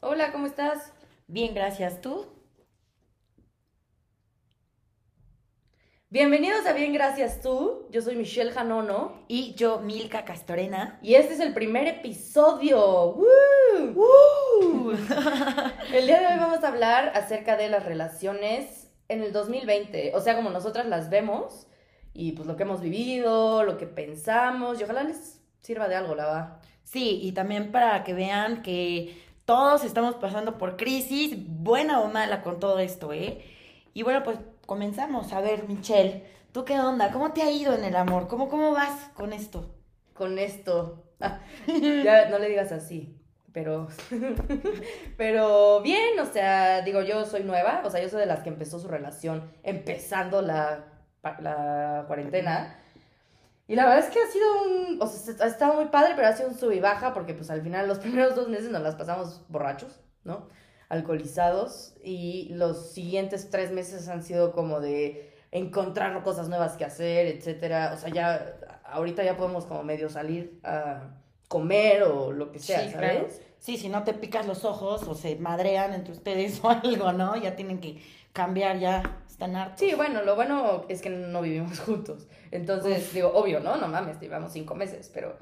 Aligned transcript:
Hola, 0.00 0.30
¿cómo 0.32 0.46
estás? 0.46 0.92
Bien, 1.26 1.54
gracias. 1.54 2.00
¿Tú? 2.00 2.26
Bienvenidos 6.10 6.66
a 6.66 6.72
Bien 6.72 6.92
Gracias 6.92 7.40
Tú. 7.40 7.86
Yo 7.90 8.00
soy 8.02 8.14
Michelle 8.14 8.52
Janono 8.52 9.24
Y 9.26 9.54
yo, 9.54 9.80
Milka 9.80 10.24
Castorena. 10.24 10.98
y 11.02 11.14
este 11.14 11.34
es 11.34 11.40
el 11.40 11.52
primer 11.54 11.86
episodio. 11.88 13.14
¡Woo! 13.14 14.92
El 15.92 16.06
día 16.06 16.20
de 16.20 16.26
hoy 16.26 16.38
vamos 16.38 16.62
a 16.62 16.68
hablar 16.68 17.12
acerca 17.14 17.56
de 17.56 17.68
las 17.68 17.84
relaciones 17.84 18.90
en 19.08 19.22
el 19.22 19.32
2020, 19.32 20.12
o 20.14 20.20
sea, 20.20 20.36
como 20.36 20.50
nosotras 20.50 20.86
las 20.86 21.10
vemos 21.10 21.66
y 22.12 22.32
pues 22.32 22.46
lo 22.46 22.56
que 22.56 22.64
hemos 22.64 22.80
vivido, 22.80 23.62
lo 23.62 23.78
que 23.78 23.86
pensamos 23.86 24.80
y 24.80 24.84
ojalá 24.84 25.04
les 25.04 25.40
sirva 25.60 25.88
de 25.88 25.94
algo, 25.96 26.14
la 26.14 26.26
va. 26.26 26.60
Sí, 26.82 27.20
y 27.22 27.32
también 27.32 27.72
para 27.72 28.04
que 28.04 28.14
vean 28.14 28.62
que 28.62 29.25
todos 29.46 29.84
estamos 29.84 30.16
pasando 30.16 30.58
por 30.58 30.76
crisis, 30.76 31.36
buena 31.38 32.00
o 32.00 32.08
mala 32.08 32.42
con 32.42 32.60
todo 32.60 32.80
esto, 32.80 33.12
¿eh? 33.12 33.42
Y 33.94 34.02
bueno, 34.02 34.22
pues 34.22 34.38
comenzamos. 34.66 35.32
A 35.32 35.40
ver, 35.40 35.68
Michelle, 35.68 36.26
¿tú 36.52 36.64
qué 36.64 36.78
onda? 36.78 37.12
¿Cómo 37.12 37.32
te 37.32 37.42
ha 37.42 37.50
ido 37.50 37.72
en 37.74 37.84
el 37.84 37.96
amor? 37.96 38.26
¿Cómo, 38.26 38.48
cómo 38.48 38.72
vas 38.72 39.08
con 39.14 39.32
esto? 39.32 39.74
Con 40.14 40.38
esto. 40.38 41.04
Ah, 41.20 41.40
ya 42.04 42.28
no 42.28 42.38
le 42.38 42.48
digas 42.48 42.72
así. 42.72 43.16
Pero, 43.52 43.86
pero 45.16 45.80
bien, 45.80 46.18
o 46.20 46.26
sea, 46.26 46.82
digo, 46.82 47.00
yo 47.02 47.24
soy 47.24 47.44
nueva, 47.44 47.82
o 47.84 47.90
sea, 47.90 48.02
yo 48.02 48.08
soy 48.08 48.20
de 48.20 48.26
las 48.26 48.40
que 48.40 48.50
empezó 48.50 48.78
su 48.78 48.88
relación 48.88 49.50
empezando 49.62 50.42
la, 50.42 50.84
la 51.40 52.04
cuarentena. 52.08 52.78
Y 53.68 53.74
la 53.74 53.84
verdad 53.84 54.00
es 54.06 54.10
que 54.14 54.20
ha 54.20 54.26
sido 54.28 54.46
un, 54.62 55.02
o 55.02 55.06
sea, 55.06 55.34
ha 55.44 55.48
estado 55.48 55.74
muy 55.74 55.86
padre, 55.86 56.12
pero 56.14 56.28
ha 56.28 56.32
sido 56.32 56.48
un 56.48 56.56
sub 56.56 56.70
y 56.72 56.80
baja 56.80 57.12
porque 57.12 57.34
pues 57.34 57.50
al 57.50 57.62
final 57.62 57.88
los 57.88 57.98
primeros 58.04 58.34
dos 58.36 58.48
meses 58.48 58.70
nos 58.70 58.82
las 58.82 58.94
pasamos 58.94 59.42
borrachos, 59.48 60.00
¿no? 60.24 60.48
Alcoholizados 60.88 61.94
y 62.02 62.50
los 62.54 62.92
siguientes 62.92 63.50
tres 63.50 63.72
meses 63.72 64.08
han 64.08 64.22
sido 64.22 64.52
como 64.52 64.80
de 64.80 65.32
encontrar 65.50 66.22
cosas 66.22 66.48
nuevas 66.48 66.76
que 66.76 66.84
hacer, 66.84 67.26
etcétera. 67.26 67.92
O 67.94 67.96
sea, 67.98 68.10
ya 68.10 68.56
ahorita 68.84 69.24
ya 69.24 69.36
podemos 69.36 69.64
como 69.66 69.82
medio 69.82 70.08
salir 70.08 70.60
a 70.62 71.10
comer 71.48 72.04
o 72.04 72.32
lo 72.32 72.52
que 72.52 72.58
sea, 72.58 72.80
Sí, 72.84 72.90
¿sabes? 72.92 73.10
claro. 73.12 73.28
Sí, 73.58 73.76
si 73.78 73.88
no 73.88 74.04
te 74.04 74.14
picas 74.14 74.46
los 74.46 74.64
ojos 74.64 75.02
o 75.08 75.14
se 75.14 75.36
madrean 75.36 75.92
entre 75.92 76.12
ustedes 76.12 76.60
o 76.62 76.70
algo, 76.70 77.12
¿no? 77.12 77.36
Ya 77.36 77.56
tienen 77.56 77.80
que 77.80 78.00
cambiar, 78.32 78.78
ya 78.78 79.02
están 79.28 79.56
hartos. 79.56 79.80
Sí, 79.80 79.94
bueno, 79.94 80.22
lo 80.22 80.36
bueno 80.36 80.84
es 80.88 81.02
que 81.02 81.10
no 81.10 81.42
vivimos 81.42 81.80
juntos. 81.86 82.26
Entonces, 82.50 83.12
digo, 83.12 83.32
obvio, 83.34 83.60
¿no? 83.60 83.76
No 83.76 83.88
mames, 83.88 84.20
llevamos 84.20 84.52
cinco 84.52 84.74
meses, 84.74 85.10
pero 85.12 85.36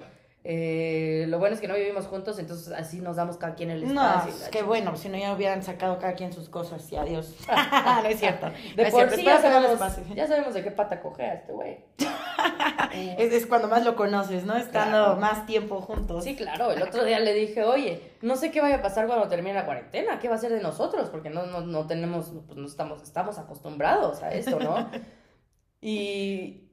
eh, 0.46 1.24
lo 1.28 1.38
bueno 1.38 1.54
es 1.54 1.60
que 1.62 1.68
no 1.68 1.74
vivimos 1.74 2.06
juntos, 2.06 2.38
entonces 2.38 2.70
así 2.74 3.00
nos 3.00 3.16
damos 3.16 3.38
cada 3.38 3.54
quien 3.54 3.70
el 3.70 3.94
No, 3.94 4.02
espacio. 4.04 4.32
que 4.34 4.42
chingada. 4.50 4.66
bueno, 4.66 4.96
si 4.96 5.08
no 5.08 5.16
ya 5.16 5.32
hubieran 5.32 5.62
sacado 5.62 5.98
cada 5.98 6.12
quien 6.14 6.32
sus 6.34 6.50
cosas 6.50 6.90
y 6.92 6.96
adiós. 6.96 7.34
no 8.02 8.08
es 8.08 8.20
cierto. 8.20 8.50
De 8.76 8.84
No 8.84 8.90
por 8.90 9.10
sí 9.10 9.22
ya 9.24 9.36
no 9.36 9.40
sabemos, 9.42 9.96
ya 10.14 10.26
sabemos 10.26 10.52
de 10.54 10.62
qué 10.62 10.70
pata 10.70 11.00
cogea 11.00 11.34
este 11.34 11.52
güey. 11.52 11.78
Es, 13.18 13.32
es 13.32 13.46
cuando 13.46 13.66
más 13.68 13.84
lo 13.84 13.96
conoces, 13.96 14.44
¿no? 14.44 14.56
Estando 14.56 14.98
Claro. 15.04 15.16
más 15.16 15.46
tiempo 15.46 15.80
juntos. 15.80 16.22
Sí, 16.22 16.36
claro. 16.36 16.70
El 16.70 16.80
otro 16.82 17.04
día 17.04 17.18
le 17.18 17.32
dije, 17.34 17.64
oye, 17.64 18.00
no 18.22 18.36
sé 18.36 18.50
qué 18.52 18.60
vaya 18.60 18.76
a 18.76 18.82
pasar 18.82 19.06
cuando 19.08 19.26
termine 19.28 19.54
la 19.54 19.64
cuarentena, 19.64 20.20
qué 20.20 20.28
va 20.28 20.36
a 20.36 20.38
ser 20.38 20.52
de 20.52 20.60
nosotros, 20.60 21.08
porque 21.10 21.28
no, 21.30 21.46
no, 21.46 21.60
no 21.62 21.86
tenemos, 21.88 22.30
pues 22.46 22.56
no 22.56 22.66
estamos, 22.66 23.02
estamos 23.02 23.38
acostumbrados 23.38 24.22
a 24.22 24.32
esto, 24.32 24.60
¿no? 24.60 24.90
Y 25.80 26.63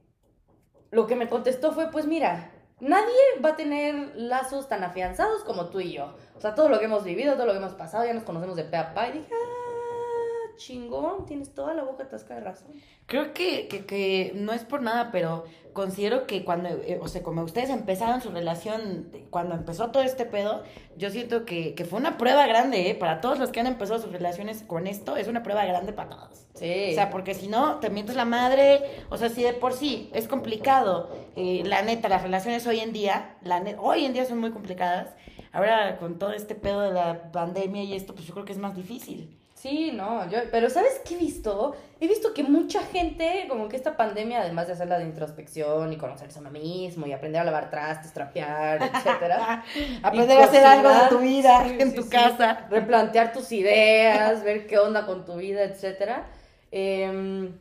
lo 0.91 1.07
que 1.07 1.15
me 1.15 1.29
contestó 1.29 1.71
fue, 1.71 1.89
pues 1.89 2.05
mira, 2.05 2.51
nadie 2.79 3.15
va 3.43 3.49
a 3.49 3.55
tener 3.55 4.13
lazos 4.15 4.67
tan 4.67 4.83
afianzados 4.83 5.43
como 5.43 5.67
tú 5.69 5.79
y 5.79 5.93
yo. 5.93 6.13
O 6.35 6.41
sea, 6.41 6.53
todo 6.53 6.69
lo 6.69 6.79
que 6.79 6.85
hemos 6.85 7.03
vivido, 7.03 7.35
todo 7.35 7.45
lo 7.45 7.53
que 7.53 7.59
hemos 7.59 7.73
pasado, 7.73 8.05
ya 8.05 8.13
nos 8.13 8.23
conocemos 8.23 8.55
de 8.57 8.65
pe 8.65 8.77
a 8.77 8.93
pa. 8.93 9.07
Y 9.07 9.13
dije, 9.13 9.33
ah, 9.33 9.60
chingón, 10.65 11.25
tienes 11.25 11.53
toda 11.53 11.73
la 11.73 11.83
boca 11.83 12.03
atascada 12.03 12.39
de 12.39 12.45
razón. 12.45 12.67
Creo 13.07 13.33
que, 13.33 13.67
que, 13.67 13.85
que 13.85 14.31
no 14.35 14.53
es 14.53 14.63
por 14.63 14.81
nada, 14.81 15.09
pero 15.11 15.43
considero 15.73 16.27
que 16.27 16.45
cuando, 16.45 16.69
eh, 16.69 16.99
o 17.01 17.07
sea, 17.07 17.23
como 17.23 17.41
ustedes 17.43 17.69
empezaron 17.69 18.21
su 18.21 18.29
relación, 18.31 19.09
cuando 19.29 19.55
empezó 19.55 19.89
todo 19.91 20.03
este 20.03 20.25
pedo, 20.25 20.63
yo 20.97 21.09
siento 21.09 21.45
que, 21.45 21.73
que 21.73 21.83
fue 21.85 21.99
una 21.99 22.17
prueba 22.17 22.45
grande, 22.47 22.89
¿eh? 22.89 22.95
Para 22.95 23.19
todos 23.21 23.39
los 23.39 23.49
que 23.51 23.59
han 23.59 23.67
empezado 23.67 23.99
sus 23.99 24.11
relaciones 24.11 24.63
con 24.63 24.87
esto, 24.87 25.17
es 25.17 25.27
una 25.27 25.43
prueba 25.43 25.65
grande 25.65 25.93
para 25.93 26.09
todos. 26.09 26.45
Sí. 26.53 26.91
O 26.91 26.93
sea, 26.93 27.09
porque 27.09 27.33
si 27.33 27.47
no, 27.47 27.79
te 27.79 27.89
mientes 27.89 28.15
la 28.15 28.25
madre, 28.25 28.81
o 29.09 29.17
sea, 29.17 29.29
si 29.29 29.41
de 29.43 29.53
por 29.53 29.73
sí 29.73 30.09
es 30.13 30.27
complicado, 30.27 31.09
eh, 31.35 31.63
la 31.65 31.81
neta, 31.81 32.07
las 32.07 32.21
relaciones 32.21 32.65
hoy 32.67 32.79
en 32.79 32.93
día, 32.93 33.35
la 33.41 33.59
ne- 33.59 33.77
hoy 33.79 34.05
en 34.05 34.13
día 34.13 34.25
son 34.25 34.37
muy 34.39 34.51
complicadas, 34.51 35.09
ahora 35.51 35.97
con 35.97 36.19
todo 36.19 36.31
este 36.33 36.55
pedo 36.55 36.81
de 36.81 36.91
la 36.91 37.31
pandemia 37.31 37.83
y 37.83 37.93
esto, 37.93 38.13
pues 38.13 38.27
yo 38.27 38.33
creo 38.33 38.45
que 38.45 38.53
es 38.53 38.59
más 38.59 38.75
difícil. 38.75 39.37
Sí, 39.61 39.91
no, 39.91 40.27
yo, 40.27 40.39
pero 40.49 40.71
¿sabes 40.71 40.99
qué 41.05 41.13
he 41.13 41.17
visto? 41.17 41.75
He 41.99 42.07
visto 42.07 42.33
que 42.33 42.41
mucha 42.41 42.81
gente, 42.81 43.45
como 43.47 43.69
que 43.69 43.75
esta 43.75 43.95
pandemia, 43.95 44.41
además 44.41 44.65
de 44.65 44.73
hacerla 44.73 44.97
de 44.97 45.03
introspección 45.03 45.93
y 45.93 45.97
conocerse 45.97 46.39
a 46.39 46.41
uno 46.41 46.49
mismo 46.49 47.05
y 47.05 47.13
aprender 47.13 47.41
a 47.41 47.43
lavar 47.43 47.69
trastes, 47.69 48.11
trapear, 48.11 48.81
etcétera, 48.93 49.63
Aprender 50.01 50.41
a 50.41 50.45
hacer 50.45 50.65
algo 50.65 50.89
de 50.89 51.09
tu 51.09 51.19
vida 51.19 51.63
sí, 51.63 51.77
en 51.77 51.91
sí, 51.91 51.95
tu 51.95 52.01
sí. 52.01 52.09
casa. 52.09 52.65
replantear 52.71 53.33
tus 53.33 53.51
ideas, 53.51 54.43
ver 54.43 54.65
qué 54.65 54.79
onda 54.79 55.05
con 55.05 55.25
tu 55.25 55.35
vida, 55.35 55.61
etcétera, 55.61 56.25
eh, 56.71 57.51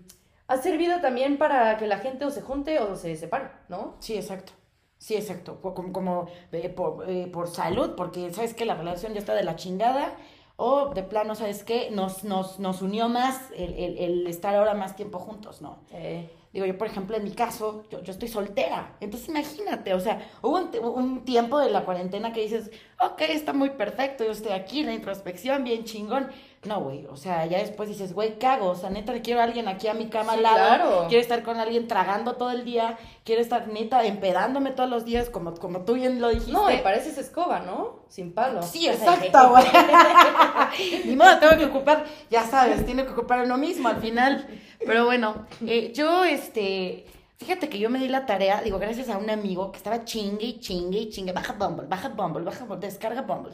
ha 0.48 0.56
servido 0.56 1.02
también 1.02 1.36
para 1.36 1.76
que 1.76 1.86
la 1.86 1.98
gente 1.98 2.24
o 2.24 2.30
se 2.30 2.40
junte 2.40 2.78
o 2.78 2.96
se 2.96 3.14
separe, 3.14 3.50
¿no? 3.68 3.96
Sí, 3.98 4.16
exacto. 4.16 4.52
Sí, 4.96 5.16
exacto. 5.16 5.60
Como, 5.60 5.92
como, 5.92 6.28
eh, 6.52 6.68
por, 6.70 7.08
eh, 7.08 7.26
por 7.32 7.48
salud, 7.48 7.94
porque 7.94 8.32
sabes 8.32 8.54
que 8.54 8.66
la 8.66 8.74
relación 8.74 9.12
ya 9.12 9.18
está 9.18 9.34
de 9.34 9.44
la 9.44 9.56
chingada. 9.56 10.14
O 10.62 10.92
de 10.94 11.02
plano, 11.02 11.34
¿sabes 11.34 11.64
qué? 11.64 11.90
Nos, 11.90 12.22
nos, 12.24 12.58
nos 12.58 12.82
unió 12.82 13.08
más 13.08 13.50
el, 13.56 13.72
el- 13.74 13.98
el 13.98 14.26
estar 14.26 14.54
ahora 14.54 14.74
más 14.74 14.94
tiempo 14.96 15.18
juntos, 15.18 15.60
¿no? 15.62 15.78
Eh, 15.92 16.30
Digo, 16.52 16.66
yo, 16.66 16.76
por 16.76 16.88
ejemplo, 16.88 17.16
en 17.16 17.22
mi 17.22 17.30
caso, 17.30 17.84
yo, 17.90 18.02
yo 18.02 18.10
estoy 18.12 18.26
soltera. 18.28 18.96
Entonces, 18.98 19.28
imagínate, 19.28 19.94
o 19.94 20.00
sea, 20.00 20.28
hubo 20.42 20.58
un, 20.58 20.70
un 21.04 21.24
tiempo 21.24 21.60
de 21.60 21.70
la 21.70 21.84
cuarentena 21.84 22.32
que 22.32 22.40
dices, 22.42 22.72
ok, 23.00 23.20
está 23.28 23.52
muy 23.52 23.70
perfecto, 23.70 24.24
yo 24.24 24.32
estoy 24.32 24.50
aquí, 24.52 24.82
la 24.82 24.92
introspección, 24.92 25.62
bien 25.62 25.84
chingón. 25.84 26.28
No, 26.62 26.80
güey, 26.82 27.06
o 27.06 27.16
sea, 27.16 27.46
ya 27.46 27.56
después 27.56 27.88
dices, 27.88 28.12
güey, 28.12 28.38
¿qué 28.38 28.46
hago? 28.46 28.66
O 28.68 28.74
sea, 28.74 28.90
neta, 28.90 29.14
quiero 29.22 29.40
a 29.40 29.44
alguien 29.44 29.66
aquí 29.66 29.88
a 29.88 29.94
mi 29.94 30.08
cama 30.10 30.32
Sí, 30.32 30.36
al 30.38 30.42
lado. 30.42 30.56
claro. 30.58 31.06
Quiero 31.08 31.22
estar 31.22 31.42
con 31.42 31.58
alguien 31.58 31.88
tragando 31.88 32.34
todo 32.34 32.50
el 32.50 32.66
día. 32.66 32.98
Quiero 33.24 33.40
estar, 33.40 33.68
neta, 33.68 34.04
empedándome 34.04 34.70
todos 34.72 34.90
los 34.90 35.06
días, 35.06 35.30
como, 35.30 35.54
como 35.54 35.86
tú 35.86 35.94
bien 35.94 36.20
lo 36.20 36.28
dijiste. 36.28 36.52
no, 36.52 36.70
y 36.70 36.76
pareces 36.78 37.16
escoba, 37.16 37.60
¿no? 37.60 38.00
Sin 38.08 38.32
palo. 38.34 38.62
Sí, 38.62 38.86
exacto, 38.86 39.48
güey. 39.50 39.64
Ni 41.06 41.16
modo, 41.16 41.38
tengo 41.38 41.56
que 41.56 41.64
ocupar, 41.64 42.04
ya 42.30 42.44
sabes, 42.44 42.84
tiene 42.84 43.04
que 43.06 43.12
ocupar 43.12 43.40
uno 43.42 43.56
mismo 43.56 43.88
al 43.88 43.96
final. 43.96 44.46
Pero 44.84 45.06
bueno, 45.06 45.46
eh, 45.66 45.92
yo, 45.94 46.24
este, 46.24 47.06
fíjate 47.38 47.70
que 47.70 47.78
yo 47.78 47.88
me 47.88 47.98
di 48.00 48.08
la 48.08 48.26
tarea, 48.26 48.60
digo, 48.62 48.78
gracias 48.78 49.08
a 49.08 49.16
un 49.16 49.30
amigo 49.30 49.72
que 49.72 49.78
estaba 49.78 50.04
chingue 50.04 50.44
y 50.44 50.60
chingue 50.60 50.98
y 50.98 51.08
chingue, 51.08 51.32
baja 51.32 51.54
Bumble, 51.54 51.86
baja 51.86 52.10
Bumble, 52.10 52.44
baja 52.44 52.66
Bumble, 52.66 52.86
descarga 52.86 53.22
Bumble. 53.22 53.52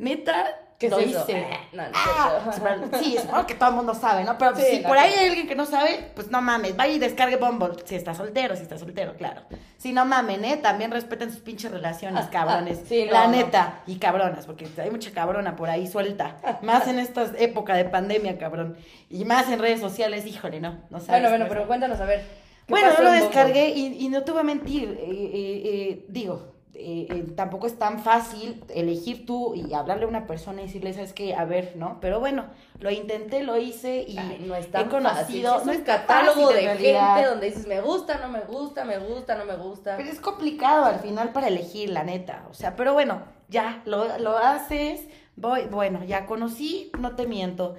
Neta, 0.00 0.46
¿Qué 0.78 0.86
es 0.86 0.92
lo 0.92 0.98
hice. 0.98 1.46
Ah, 1.52 1.58
no, 1.74 1.82
no 1.82 1.88
es 1.90 1.94
Ah, 1.94 2.98
sí, 3.02 3.18
supongo 3.20 3.46
que 3.46 3.54
todo 3.54 3.68
el 3.68 3.76
mundo 3.76 3.92
sabe, 3.92 4.24
¿no? 4.24 4.38
Pero 4.38 4.56
Sí, 4.56 4.62
si 4.70 4.76
por 4.78 4.96
ahí 4.96 5.12
hay 5.12 5.28
alguien 5.28 5.46
que 5.46 5.54
no 5.54 5.66
sabe, 5.66 6.10
pues 6.14 6.30
no 6.30 6.40
mames, 6.40 6.74
vaya 6.74 6.94
y 6.94 6.98
descargue 6.98 7.36
Bumble. 7.36 7.74
Si 7.84 7.96
está 7.96 8.14
soltero, 8.14 8.56
si 8.56 8.62
está 8.62 8.78
soltero, 8.78 9.14
claro. 9.18 9.42
Si 9.76 9.92
no 9.92 10.06
mamen, 10.06 10.42
¿eh? 10.42 10.56
También 10.56 10.90
respeten 10.90 11.30
sus 11.30 11.40
pinches 11.40 11.70
relaciones, 11.70 12.24
Ah, 12.28 12.30
cabrones. 12.30 12.78
ah, 12.82 12.86
sí, 12.88 13.04
La 13.10 13.26
neta, 13.26 13.82
y 13.86 13.98
cabronas, 13.98 14.46
porque 14.46 14.66
hay 14.78 14.90
mucha 14.90 15.10
cabrona 15.12 15.54
por 15.54 15.68
ahí 15.68 15.86
suelta. 15.86 16.38
Más 16.62 16.88
en 16.88 16.98
esta 16.98 17.30
época 17.36 17.74
de 17.74 17.84
pandemia, 17.84 18.38
cabrón. 18.38 18.78
Y 19.10 19.26
más 19.26 19.50
en 19.50 19.58
redes 19.58 19.80
sociales, 19.80 20.24
híjole, 20.24 20.60
no, 20.60 20.78
no 20.88 20.98
sabes. 20.98 21.08
Bueno, 21.20 21.28
bueno, 21.28 21.44
pero 21.46 21.66
cuéntanos 21.66 22.00
a 22.00 22.06
ver. 22.06 22.20
¿qué 22.66 22.72
Bueno, 22.72 22.88
yo 22.96 23.04
lo 23.04 23.10
descargué 23.12 23.68
y, 23.68 24.02
y 24.06 24.08
no 24.08 24.22
te 24.22 24.32
voy 24.32 24.40
a 24.40 24.44
mentir, 24.44 24.98
eh, 24.98 25.04
eh, 25.10 25.62
eh, 25.64 26.04
digo, 26.08 26.54
eh, 26.74 27.06
eh, 27.10 27.24
tampoco 27.36 27.66
es 27.66 27.78
tan 27.78 27.98
fácil 27.98 28.62
elegir 28.68 29.26
tú 29.26 29.54
y 29.54 29.74
hablarle 29.74 30.04
a 30.04 30.08
una 30.08 30.26
persona 30.26 30.62
y 30.62 30.66
decirle, 30.66 30.92
¿sabes 30.92 31.12
qué? 31.12 31.34
A 31.34 31.44
ver, 31.44 31.74
¿no? 31.76 31.98
Pero 32.00 32.20
bueno, 32.20 32.46
lo 32.78 32.90
intenté, 32.90 33.42
lo 33.42 33.56
hice 33.58 34.04
y 34.06 34.16
Ay, 34.16 34.44
no 34.46 34.54
es 34.54 34.70
tan 34.70 34.86
he 34.86 34.88
conocido, 34.88 35.52
fácil. 35.54 35.66
no 35.66 35.72
es 35.72 35.78
un 35.78 35.84
catálogo 35.84 36.48
de 36.52 36.62
gente 36.62 37.26
donde 37.28 37.46
dices 37.46 37.66
me 37.66 37.80
gusta, 37.80 38.18
no 38.18 38.28
me 38.28 38.40
gusta, 38.40 38.84
me 38.84 38.98
gusta, 38.98 39.34
no 39.36 39.44
me 39.44 39.56
gusta. 39.56 39.96
Pero 39.96 40.08
es 40.10 40.20
complicado 40.20 40.84
al 40.84 41.00
final 41.00 41.32
para 41.32 41.48
elegir, 41.48 41.90
la 41.90 42.04
neta. 42.04 42.46
O 42.50 42.54
sea, 42.54 42.76
pero 42.76 42.92
bueno, 42.94 43.22
ya, 43.48 43.82
lo, 43.84 44.18
lo 44.18 44.38
haces, 44.38 45.06
voy, 45.36 45.62
bueno, 45.70 46.04
ya 46.04 46.26
conocí, 46.26 46.92
no 46.98 47.16
te 47.16 47.26
miento, 47.26 47.74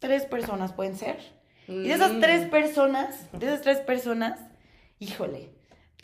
tres 0.00 0.26
personas 0.26 0.72
pueden 0.72 0.96
ser. 0.96 1.18
Y 1.68 1.86
de 1.88 1.94
esas 1.94 2.12
Mm. 2.12 2.20
tres 2.20 2.48
personas, 2.48 3.28
de 3.32 3.46
esas 3.46 3.62
tres 3.62 3.78
personas, 3.78 4.40
híjole, 4.98 5.50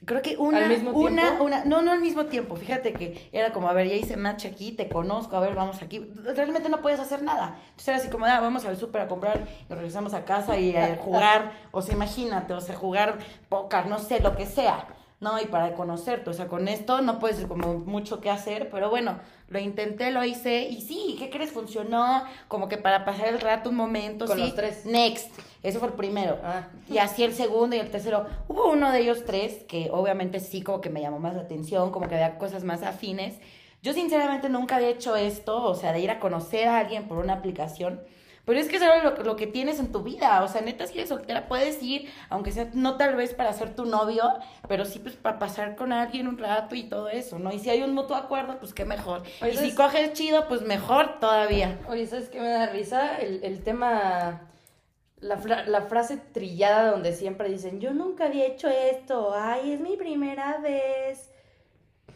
creo 0.05 0.23
que 0.23 0.37
una, 0.37 0.59
¿Al 0.59 0.69
mismo 0.69 0.91
una, 0.93 1.23
tiempo? 1.23 1.45
una, 1.45 1.65
no, 1.65 1.83
no 1.83 1.93
al 1.93 2.01
mismo 2.01 2.27
tiempo, 2.27 2.57
fíjate 2.57 2.93
que 2.93 3.29
era 3.33 3.53
como, 3.53 3.69
a 3.69 3.73
ver, 3.73 3.89
ya 3.89 3.95
hice 3.95 4.17
match 4.17 4.47
aquí, 4.47 4.73
te 4.73 4.89
conozco, 4.89 5.37
a 5.37 5.41
ver, 5.41 5.55
vamos 5.55 5.83
aquí, 5.83 6.01
realmente 6.25 6.69
no 6.69 6.81
puedes 6.81 7.01
hacer 7.01 7.23
nada. 7.23 7.57
Entonces 7.71 7.89
era 7.89 7.97
así 7.99 8.09
como, 8.09 8.25
ah, 8.27 8.41
vamos 8.41 8.65
al 8.65 8.77
súper 8.77 9.03
a 9.03 9.09
comprar, 9.09 9.47
nos 9.69 9.79
regresamos 9.79 10.15
a 10.15 10.25
casa 10.25 10.57
y 10.59 10.77
a 10.77 10.97
jugar, 10.97 11.53
o 11.73 11.83
sea, 11.83 11.95
imagínate, 11.95 12.53
o 12.53 12.61
sea, 12.61 12.77
jugar 12.77 13.19
póker, 13.49 13.87
no 13.87 13.99
sé, 13.99 14.21
lo 14.21 14.37
que 14.37 14.47
sea. 14.47 14.87
¿No? 15.21 15.41
Y 15.41 15.47
para 15.47 15.75
conocerte, 15.75 16.31
o 16.31 16.33
sea, 16.33 16.47
con 16.47 16.69
esto 16.69 17.01
no 17.01 17.19
puedes 17.19 17.45
como 17.47 17.75
mucho 17.75 18.21
que 18.21 18.31
hacer, 18.31 18.71
pero 18.71 18.89
bueno, 18.89 19.19
lo 19.49 19.59
intenté, 19.59 20.11
lo 20.11 20.25
hice 20.25 20.69
y 20.69 20.81
sí, 20.81 21.17
¿qué 21.19 21.31
crees? 21.31 21.51
Funcionó 21.51 22.23
como 22.47 22.69
que 22.69 22.77
para 22.77 23.05
pasar 23.05 23.29
el 23.29 23.41
rato 23.41 23.71
un 23.71 23.77
momento, 23.77 24.27
Con 24.27 24.37
sí. 24.37 24.43
los 24.43 24.55
tres. 24.55 24.87
Next, 24.87 25.31
eso 25.63 25.79
fue 25.81 25.89
el 25.89 25.95
primero. 25.95 26.39
Ah. 26.45 26.69
Y 26.89 26.99
así 26.99 27.25
el 27.25 27.35
segundo 27.35 27.75
y 27.75 27.81
el 27.81 27.91
tercero. 27.91 28.27
Hubo 28.47 28.71
uno 28.71 28.93
de 28.93 29.01
ellos 29.01 29.25
tres 29.25 29.65
que 29.69 29.91
obviamente 29.91 30.39
sí 30.41 30.63
como 30.63 30.81
que 30.81 30.91
me 30.91 31.01
llamó 31.01 31.19
más 31.19 31.35
la 31.35 31.43
atención, 31.43 31.91
como 31.91 32.09
que 32.09 32.15
había 32.15 32.39
cosas 32.39 32.63
más 32.63 32.83
afines. 32.83 33.37
Yo 33.83 33.93
sinceramente 33.93 34.49
nunca 34.49 34.77
había 34.77 34.89
hecho 34.89 35.17
esto, 35.17 35.63
o 35.63 35.75
sea, 35.75 35.93
de 35.93 36.01
ir 36.01 36.11
a 36.11 36.21
conocer 36.21 36.69
a 36.69 36.79
alguien 36.79 37.09
por 37.09 37.19
una 37.19 37.35
aplicación. 37.35 38.01
Pero 38.49 38.59
es 38.61 38.67
que 38.69 38.77
es 38.77 38.83
algo 38.83 39.11
lo, 39.11 39.23
lo 39.25 39.37
que 39.37 39.47
tienes 39.47 39.79
en 39.79 39.93
tu 39.93 40.03
vida. 40.03 40.43
O 40.43 40.49
sea, 40.49 40.63
neta, 40.63 40.87
si 40.87 40.95
eres 40.99 41.11
soltera, 41.11 41.47
puedes 41.47 41.81
ir, 41.83 42.11
aunque 42.31 42.51
sea 42.51 42.69
no 42.73 42.97
tal 42.97 43.15
vez 43.15 43.35
para 43.35 43.53
ser 43.53 43.77
tu 43.77 43.85
novio, 43.85 44.25
pero 44.67 44.85
sí 44.87 44.99
pues 44.99 45.15
para 45.17 45.39
pasar 45.39 45.77
con 45.77 45.93
alguien 45.93 46.27
un 46.27 46.39
rato 46.39 46.75
y 46.75 46.85
todo 46.85 47.09
eso, 47.11 47.39
¿no? 47.39 47.53
Y 47.53 47.59
si 47.61 47.69
hay 47.71 47.83
un 47.83 47.95
mutuo 47.95 48.17
acuerdo, 48.17 48.59
pues 48.59 48.73
qué 48.75 48.85
mejor. 48.87 49.23
Oye, 49.43 49.53
y 49.53 49.57
si 49.59 49.75
coges 49.75 50.15
chido, 50.15 50.49
pues 50.49 50.63
mejor 50.63 51.21
todavía. 51.21 51.79
Oye, 51.89 52.07
¿sabes 52.07 52.29
qué 52.31 52.41
me 52.41 52.49
da 52.49 52.67
risa? 52.67 53.19
El, 53.19 53.45
el 53.45 53.63
tema, 53.63 54.41
la, 55.21 55.37
fra- 55.37 55.67
la 55.67 55.83
frase 55.83 56.17
trillada 56.17 56.91
donde 56.91 57.13
siempre 57.13 57.51
dicen, 57.51 57.81
yo 57.81 57.93
nunca 57.93 58.25
había 58.25 58.47
hecho 58.47 58.69
esto, 58.69 59.35
ay, 59.37 59.73
es 59.75 59.81
mi 59.81 59.97
primera 59.97 60.57
vez. 60.59 61.31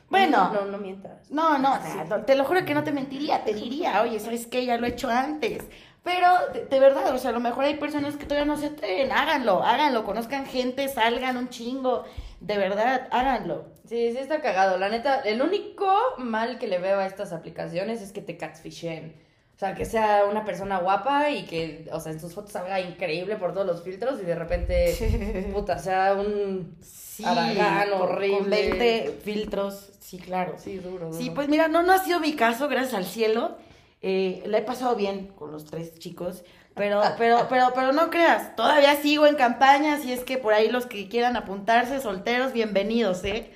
Bueno. 0.08 0.50
No, 0.52 0.64
no, 0.64 0.72
no 0.72 0.78
mientas. 0.78 1.30
No, 1.30 1.58
no, 1.58 1.78
no, 2.08 2.24
te 2.24 2.34
lo 2.34 2.44
juro 2.44 2.64
que 2.64 2.74
no 2.74 2.84
te 2.84 2.92
mentiría, 2.92 3.44
te 3.44 3.54
diría, 3.54 4.02
oye, 4.02 4.20
¿sabes 4.20 4.46
qué? 4.46 4.64
Ya 4.66 4.76
lo 4.76 4.86
he 4.86 4.90
hecho 4.90 5.08
antes. 5.08 5.64
Pero, 6.04 6.26
de, 6.52 6.64
de 6.66 6.80
verdad, 6.80 7.14
o 7.14 7.18
sea, 7.18 7.30
a 7.30 7.32
lo 7.32 7.40
mejor 7.40 7.64
hay 7.64 7.74
personas 7.74 8.16
que 8.16 8.24
todavía 8.24 8.44
no 8.52 8.58
se 8.58 8.66
atreven, 8.66 9.12
háganlo, 9.12 9.62
háganlo, 9.62 10.04
conozcan 10.04 10.46
gente, 10.46 10.88
salgan 10.88 11.36
un 11.36 11.48
chingo, 11.48 12.04
de 12.40 12.58
verdad, 12.58 13.06
háganlo. 13.12 13.66
Sí, 13.86 14.10
sí 14.12 14.18
está 14.18 14.40
cagado. 14.40 14.78
La 14.78 14.88
neta, 14.88 15.20
el 15.20 15.40
único 15.42 15.94
mal 16.18 16.58
que 16.58 16.66
le 16.66 16.78
veo 16.78 16.98
a 16.98 17.06
estas 17.06 17.32
aplicaciones 17.32 18.02
es 18.02 18.12
que 18.12 18.20
te 18.20 18.36
catfishen. 18.36 19.14
O 19.54 19.58
sea, 19.58 19.74
que 19.74 19.84
sea 19.84 20.24
una 20.28 20.44
persona 20.44 20.78
guapa 20.78 21.30
y 21.30 21.44
que, 21.44 21.88
o 21.92 22.00
sea, 22.00 22.10
en 22.10 22.18
sus 22.18 22.34
fotos 22.34 22.50
salga 22.52 22.80
increíble 22.80 23.36
por 23.36 23.52
todos 23.52 23.66
los 23.66 23.82
filtros 23.84 24.18
y 24.20 24.24
de 24.24 24.34
repente, 24.34 25.50
puta, 25.54 25.78
sea 25.78 26.14
un 26.14 26.76
Sí, 26.82 27.22
Aragán 27.24 27.92
horrible. 27.92 28.38
Con 28.38 28.50
20 28.50 29.18
filtros, 29.22 29.90
sí, 30.00 30.18
claro. 30.18 30.54
Sí, 30.58 30.78
duro, 30.78 31.12
Sí, 31.12 31.24
duro. 31.24 31.34
pues 31.34 31.48
mira, 31.48 31.68
no, 31.68 31.82
no 31.84 31.92
ha 31.92 31.98
sido 31.98 32.18
mi 32.18 32.34
caso, 32.34 32.66
gracias 32.68 32.94
al 32.94 33.04
cielo. 33.04 33.56
Eh, 34.02 34.42
la 34.46 34.58
he 34.58 34.62
pasado 34.62 34.96
bien 34.96 35.28
con 35.28 35.52
los 35.52 35.64
tres 35.64 35.96
chicos, 36.00 36.42
pero, 36.74 37.00
pero, 37.18 37.46
pero, 37.48 37.68
pero 37.72 37.92
no 37.92 38.10
creas, 38.10 38.56
todavía 38.56 38.96
sigo 38.96 39.26
en 39.28 39.36
campaña, 39.36 39.98
si 39.98 40.12
es 40.12 40.24
que 40.24 40.38
por 40.38 40.54
ahí 40.54 40.68
los 40.68 40.86
que 40.86 41.08
quieran 41.08 41.36
apuntarse, 41.36 42.00
solteros, 42.00 42.52
bienvenidos, 42.52 43.22
¿eh? 43.22 43.54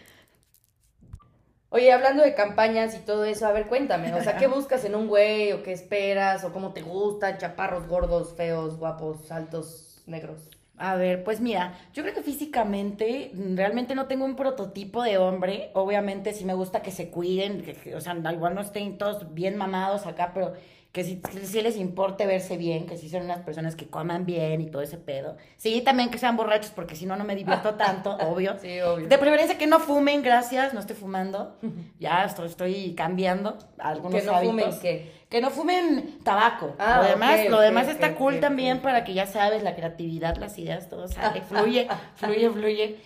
Oye, 1.70 1.92
hablando 1.92 2.22
de 2.22 2.34
campañas 2.34 2.94
y 2.94 3.00
todo 3.00 3.24
eso, 3.24 3.44
a 3.44 3.52
ver, 3.52 3.66
cuéntame, 3.66 4.14
o 4.14 4.22
sea, 4.22 4.36
¿qué 4.36 4.46
buscas 4.46 4.84
en 4.84 4.94
un 4.94 5.08
güey 5.08 5.52
o 5.52 5.64
qué 5.64 5.72
esperas 5.72 6.44
o 6.44 6.52
cómo 6.52 6.72
te 6.72 6.82
gustan? 6.82 7.38
Chaparros, 7.38 7.88
gordos, 7.88 8.34
feos, 8.36 8.78
guapos, 8.78 9.32
altos, 9.32 10.02
negros. 10.06 10.48
A 10.78 10.94
ver, 10.96 11.24
pues 11.24 11.40
mira, 11.40 11.74
yo 11.94 12.02
creo 12.02 12.14
que 12.14 12.22
físicamente 12.22 13.30
mm, 13.34 13.56
realmente 13.56 13.94
no 13.94 14.06
tengo 14.06 14.24
un 14.24 14.36
prototipo 14.36 15.02
de 15.02 15.18
hombre. 15.18 15.70
Obviamente 15.74 16.32
sí 16.34 16.44
me 16.44 16.54
gusta 16.54 16.82
que 16.82 16.90
se 16.90 17.10
cuiden, 17.10 17.62
que, 17.62 17.72
que, 17.74 17.94
o 17.94 18.00
sea, 18.00 18.14
igual 18.32 18.54
no 18.54 18.60
estén 18.60 18.98
todos 18.98 19.32
bien 19.34 19.56
mamados 19.56 20.06
acá, 20.06 20.32
pero 20.34 20.52
que 20.92 21.04
sí, 21.04 21.20
sí 21.42 21.60
les 21.60 21.76
importe 21.76 22.24
verse 22.24 22.56
bien, 22.56 22.86
que 22.86 22.96
sí 22.96 23.10
son 23.10 23.24
unas 23.24 23.40
personas 23.40 23.76
que 23.76 23.86
coman 23.86 24.24
bien 24.24 24.62
y 24.62 24.70
todo 24.70 24.80
ese 24.80 24.96
pedo. 24.96 25.36
Sí, 25.58 25.82
también 25.82 26.10
que 26.10 26.16
sean 26.16 26.38
borrachos, 26.38 26.70
porque 26.70 26.96
si 26.96 27.04
no, 27.04 27.16
no 27.16 27.24
me 27.24 27.36
divierto 27.36 27.74
tanto, 27.76 28.16
obvio. 28.16 28.56
Sí, 28.58 28.80
obvio. 28.80 29.06
De 29.06 29.18
preferencia 29.18 29.58
que 29.58 29.66
no 29.66 29.78
fumen, 29.78 30.22
gracias, 30.22 30.72
no 30.72 30.80
estoy 30.80 30.96
fumando. 30.96 31.58
Ya 31.98 32.24
estoy, 32.24 32.46
estoy 32.48 32.94
cambiando 32.94 33.58
algunos 33.78 34.20
Que 34.20 34.26
no 34.26 34.32
hábitos. 34.36 34.56
fumen, 34.76 34.80
¿qué? 34.80 35.12
Que 35.28 35.40
no 35.40 35.50
fumen 35.50 36.18
tabaco. 36.22 36.74
Ah, 36.78 37.00
lo 37.02 37.08
demás, 37.08 37.40
lo 37.48 37.60
demás 37.60 37.88
está 37.88 38.14
cool 38.14 38.38
también 38.40 38.80
para 38.80 39.04
que 39.04 39.12
ya 39.12 39.26
sabes, 39.26 39.62
la 39.62 39.74
creatividad, 39.74 40.36
las 40.36 40.58
ideas, 40.58 40.88
todo 40.88 41.08
sale, 41.08 41.40
fluye, 41.48 41.88
fluye, 42.16 42.50
fluye. 42.50 42.96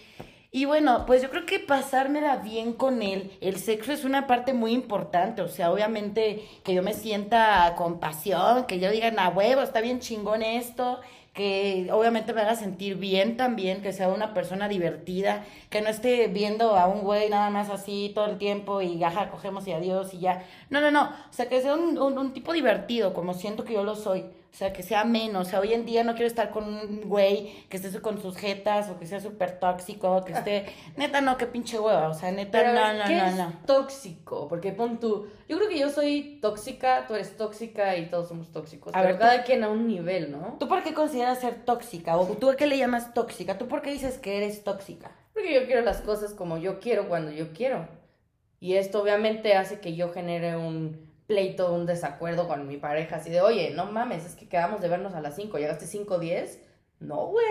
Y 0.53 0.65
bueno, 0.65 1.07
pues 1.07 1.23
yo 1.23 1.31
creo 1.31 1.47
que 1.47 1.61
pasármela 1.61 2.39
bien 2.39 2.73
con 2.73 3.03
él, 3.03 3.31
el 3.41 3.57
sexo 3.57 3.93
es 3.93 4.05
una 4.05 4.27
parte 4.27 4.53
muy 4.53 4.73
importante, 4.73 5.43
o 5.43 5.49
sea, 5.49 5.71
obviamente 5.73 6.45
que 6.65 6.75
yo 6.75 6.83
me 6.83 6.93
sienta 6.93 7.75
con 7.77 8.01
pasión, 8.01 8.65
que 8.67 8.81
yo 8.81 8.91
diga, 8.91 9.13
a 9.17 9.29
huevo, 9.29 9.63
está 9.63 9.81
bien 9.81 10.01
chingón 10.01 10.43
esto, 10.43 11.01
que 11.33 11.89
obviamente 11.93 12.33
me 12.33 12.41
haga 12.43 12.57
sentir 12.57 12.97
bien 12.97 13.37
también, 13.37 13.83
que 13.83 13.93
sea 13.93 14.09
una 14.09 14.35
persona 14.35 14.69
divertida, 14.69 15.45
que 15.71 15.81
no 15.81 15.89
esté 15.89 16.27
viendo 16.29 16.77
a 16.77 16.87
un 16.89 17.03
güey 17.03 17.29
nada 17.31 17.51
más 17.51 17.71
así 17.71 18.13
todo 18.15 18.27
el 18.27 18.39
tiempo 18.39 18.83
y 18.83 19.03
ajá, 19.05 19.31
cogemos 19.31 19.67
y 19.69 19.73
adiós 19.73 20.13
y 20.15 20.21
ya. 20.21 20.45
No, 20.71 20.81
no, 20.81 20.91
no, 20.91 21.05
o 21.05 21.33
sea, 21.33 21.49
que 21.49 21.61
sea 21.63 21.75
un, 21.75 21.99
un, 21.99 22.19
un 22.19 22.33
tipo 22.33 22.53
divertido, 22.53 23.15
como 23.15 23.35
siento 23.35 23.65
que 23.65 23.75
yo 23.75 23.85
lo 23.85 23.95
soy. 23.95 24.25
O 24.53 24.57
sea, 24.61 24.73
que 24.73 24.83
sea 24.83 25.05
menos. 25.05 25.47
O 25.47 25.51
sea, 25.51 25.61
hoy 25.61 25.73
en 25.73 25.87
día 25.87 26.03
no 26.03 26.13
quiero 26.15 26.27
estar 26.27 26.51
con 26.51 26.65
un 26.65 27.03
güey 27.09 27.53
que 27.69 27.77
esté 27.77 28.01
con 28.01 28.21
sus 28.21 28.37
jetas 28.37 28.91
o 28.91 28.99
que 28.99 29.07
sea 29.07 29.21
súper 29.21 29.61
tóxico, 29.61 30.25
que 30.25 30.33
esté... 30.33 30.67
Neta, 30.97 31.21
no, 31.21 31.37
qué 31.39 31.47
pinche 31.47 31.79
hueva. 31.79 32.09
O 32.09 32.15
sea, 32.15 32.33
neta, 32.33 32.59
Pero, 32.59 32.73
no, 32.73 32.93
no, 32.95 33.05
¿qué 33.07 33.17
no, 33.17 33.25
es 33.27 33.35
no. 33.37 33.53
tóxico? 33.65 34.49
Porque 34.49 34.73
pon 34.73 34.99
tú, 34.99 35.29
yo 35.49 35.57
creo 35.57 35.69
que 35.69 35.79
yo 35.79 35.89
soy 35.89 36.41
tóxica, 36.43 37.07
tú 37.07 37.15
eres 37.15 37.37
tóxica 37.37 37.97
y 37.97 38.11
todos 38.11 38.29
somos 38.29 38.51
tóxicos. 38.51 38.93
A 38.95 38.99
pero 39.01 39.05
ver, 39.11 39.17
tú- 39.17 39.21
cada 39.21 39.45
quien 39.45 39.63
a 39.65 39.69
un 39.71 39.87
nivel, 39.87 40.33
¿no? 40.33 40.57
¿Tú 40.59 40.67
por 40.69 40.83
qué 40.83 40.95
consideras 40.95 41.41
ser 41.41 41.65
tóxica? 41.65 42.17
¿O 42.17 42.27
tú 42.37 42.51
a 42.51 42.57
qué 42.57 42.67
le 42.67 42.77
llamas 42.77 43.15
tóxica? 43.15 43.57
¿Tú 43.57 43.69
por 43.69 43.83
qué 43.83 43.93
dices 43.93 44.19
que 44.19 44.37
eres 44.37 44.65
tóxica? 44.65 45.13
Porque 45.33 45.55
yo 45.55 45.65
quiero 45.67 45.83
las 45.83 46.01
cosas 46.01 46.35
como 46.35 46.59
yo 46.59 46.81
quiero 46.81 47.09
cuando 47.09 47.31
yo 47.31 47.53
quiero. 47.53 47.89
Y 48.59 48.75
esto 48.75 49.01
obviamente 49.01 49.55
hace 49.55 49.81
que 49.81 49.95
yo 49.95 50.13
genere 50.13 50.57
un 50.57 51.09
pleito, 51.31 51.73
un 51.73 51.87
desacuerdo 51.87 52.49
con 52.49 52.67
mi 52.67 52.77
pareja, 52.77 53.17
así 53.17 53.31
de, 53.31 53.41
oye, 53.41 53.71
no 53.71 53.87
mames, 53.87 54.27
es 54.27 54.35
que 54.35 54.49
quedamos 54.49 54.81
de 54.81 54.89
vernos 54.89 55.15
a 55.15 55.21
las 55.21 55.37
5, 55.37 55.59
llegaste 55.59 55.87
5.10. 55.87 56.59
No, 56.99 57.27
güey. 57.27 57.47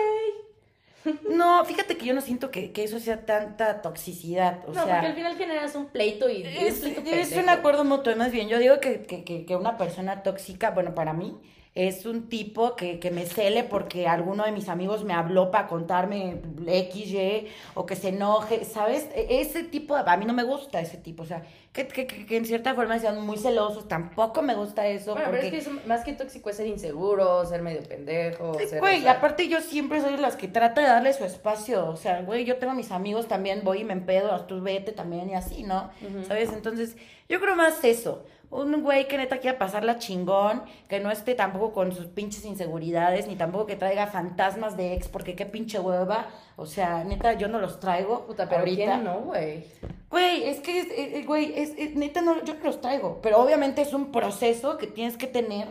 No, 1.30 1.64
fíjate 1.64 1.96
que 1.96 2.04
yo 2.04 2.12
no 2.12 2.20
siento 2.20 2.50
que, 2.50 2.72
que 2.72 2.84
eso 2.84 3.00
sea 3.00 3.24
tanta 3.24 3.80
toxicidad. 3.80 4.58
O 4.66 4.74
no, 4.74 4.84
sea, 4.84 4.96
porque 4.96 5.06
al 5.06 5.14
final 5.14 5.36
generas 5.38 5.74
un 5.74 5.86
pleito 5.86 6.28
y 6.28 6.42
Es, 6.42 6.82
un 6.82 6.92
pleito 6.92 7.10
es 7.10 7.32
un 7.32 7.48
acuerdo 7.48 7.86
mutuo, 7.86 8.14
más 8.16 8.30
bien. 8.30 8.50
Yo 8.50 8.58
digo 8.58 8.80
que, 8.80 9.04
que, 9.04 9.24
que 9.24 9.56
una 9.56 9.78
persona 9.78 10.22
tóxica, 10.22 10.72
bueno, 10.72 10.94
para 10.94 11.14
mí, 11.14 11.40
es 11.74 12.04
un 12.04 12.28
tipo 12.28 12.74
que, 12.74 12.98
que 12.98 13.12
me 13.12 13.24
cele 13.26 13.62
porque 13.62 14.08
alguno 14.08 14.44
de 14.44 14.50
mis 14.50 14.68
amigos 14.68 15.04
me 15.04 15.12
habló 15.14 15.52
para 15.52 15.68
contarme 15.68 16.40
X, 16.66 17.06
Y, 17.12 17.46
o 17.74 17.86
que 17.86 17.94
se 17.94 18.08
enoje, 18.08 18.64
¿sabes? 18.64 19.08
E- 19.14 19.40
Ese 19.40 19.62
tipo, 19.62 19.94
a 19.94 20.16
mí 20.16 20.24
no 20.24 20.32
me 20.32 20.42
gusta 20.42 20.80
ese 20.80 20.96
tipo, 20.96 21.22
o 21.22 21.26
sea, 21.26 21.44
que, 21.72 21.86
que, 21.86 22.08
que- 22.08 22.36
en 22.36 22.44
cierta 22.44 22.74
forma 22.74 22.98
sean 22.98 23.24
muy 23.24 23.38
celosos, 23.38 23.86
tampoco 23.86 24.42
me 24.42 24.56
gusta 24.56 24.88
eso. 24.88 25.12
Bueno, 25.12 25.30
porque... 25.30 25.46
pero 25.46 25.56
es 25.58 25.64
que 25.68 25.70
es 25.70 25.86
más 25.86 26.02
que 26.04 26.12
tóxico 26.14 26.50
es 26.50 26.56
ser 26.56 26.66
inseguro, 26.66 27.46
ser 27.46 27.62
medio 27.62 27.82
pendejo. 27.84 28.58
Sí, 28.58 28.66
ser, 28.66 28.80
Güey, 28.80 28.98
o 28.98 29.02
sea, 29.02 29.12
aparte 29.12 29.46
yo 29.46 29.60
siempre 29.60 30.00
soy 30.00 30.16
las 30.16 30.34
que 30.34 30.48
trata 30.48 30.80
de 30.80 30.88
darle 30.88 31.12
su 31.12 31.24
espacio, 31.24 31.86
o 31.88 31.96
sea, 31.96 32.22
güey, 32.22 32.44
yo 32.44 32.56
tengo 32.56 32.72
a 32.72 32.76
mis 32.76 32.90
amigos 32.90 33.28
también, 33.28 33.60
voy 33.62 33.82
y 33.82 33.84
me 33.84 33.92
empedo, 33.92 34.36
tú 34.46 34.60
vete 34.60 34.90
también 34.90 35.30
y 35.30 35.34
así, 35.34 35.62
¿no? 35.62 35.90
¿Sabes? 36.26 36.52
Entonces, 36.52 36.96
yo 37.28 37.38
creo 37.40 37.54
más 37.54 37.84
eso, 37.84 38.24
un 38.50 38.82
güey 38.82 39.06
que 39.06 39.16
neta 39.16 39.38
quiera 39.38 39.58
pasarla 39.58 39.98
chingón, 39.98 40.62
que 40.88 40.98
no 41.00 41.10
esté 41.10 41.34
tampoco 41.34 41.72
con 41.72 41.92
sus 41.92 42.06
pinches 42.06 42.44
inseguridades, 42.44 43.28
ni 43.28 43.36
tampoco 43.36 43.66
que 43.66 43.76
traiga 43.76 44.06
fantasmas 44.08 44.76
de 44.76 44.94
ex, 44.94 45.08
porque 45.08 45.36
qué 45.36 45.46
pinche 45.46 45.78
hueva, 45.78 46.26
o 46.56 46.66
sea, 46.66 47.04
neta, 47.04 47.34
yo 47.34 47.48
no 47.48 47.60
los 47.60 47.78
traigo 47.80 48.26
Puta, 48.26 48.48
pero 48.48 48.60
ahorita. 48.60 48.84
¿quién 48.84 49.04
no, 49.04 49.20
güey? 49.20 49.64
Güey, 50.10 50.44
es 50.48 50.60
que, 50.60 50.80
es, 50.80 50.86
eh, 50.88 51.18
eh, 51.18 51.24
güey, 51.24 51.52
es, 51.56 51.72
es- 51.78 51.94
neta, 51.94 52.20
no, 52.22 52.42
yo 52.44 52.54
no 52.54 52.64
los 52.64 52.80
traigo, 52.80 53.20
pero 53.22 53.38
obviamente 53.40 53.82
es 53.82 53.92
un 53.94 54.10
proceso 54.10 54.76
que 54.78 54.88
tienes 54.88 55.16
que 55.16 55.28
tener 55.28 55.68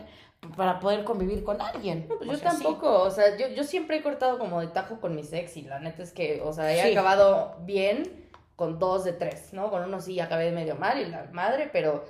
para 0.56 0.80
poder 0.80 1.04
convivir 1.04 1.44
con 1.44 1.60
alguien. 1.60 2.06
Pues 2.08 2.22
O 2.22 2.24
yo 2.24 2.38
sea, 2.38 2.52
sí. 2.52 2.62
tampoco, 2.62 3.02
o 3.02 3.10
sea, 3.10 3.36
yo, 3.36 3.48
yo 3.48 3.62
siempre 3.64 3.98
he 3.98 4.02
cortado 4.02 4.38
como 4.38 4.58
de 4.62 4.68
tajo 4.68 4.98
con 4.98 5.14
mis 5.14 5.30
ex 5.34 5.58
y 5.58 5.62
la 5.62 5.80
neta 5.80 6.02
es 6.02 6.12
que, 6.12 6.40
o 6.42 6.52
sea, 6.54 6.72
he 6.72 6.82
Sí. 6.82 6.92
acabado 6.92 7.56
bien 7.60 8.26
con 8.56 8.78
dos 8.78 9.04
de 9.04 9.12
tres, 9.12 9.52
¿no? 9.52 9.70
Con 9.70 9.82
uno 9.84 10.00
sí 10.00 10.18
acabé 10.18 10.50
medio 10.50 10.76
mal 10.76 10.98
y 10.98 11.04
la 11.04 11.26
madre, 11.32 11.68
pero 11.70 12.04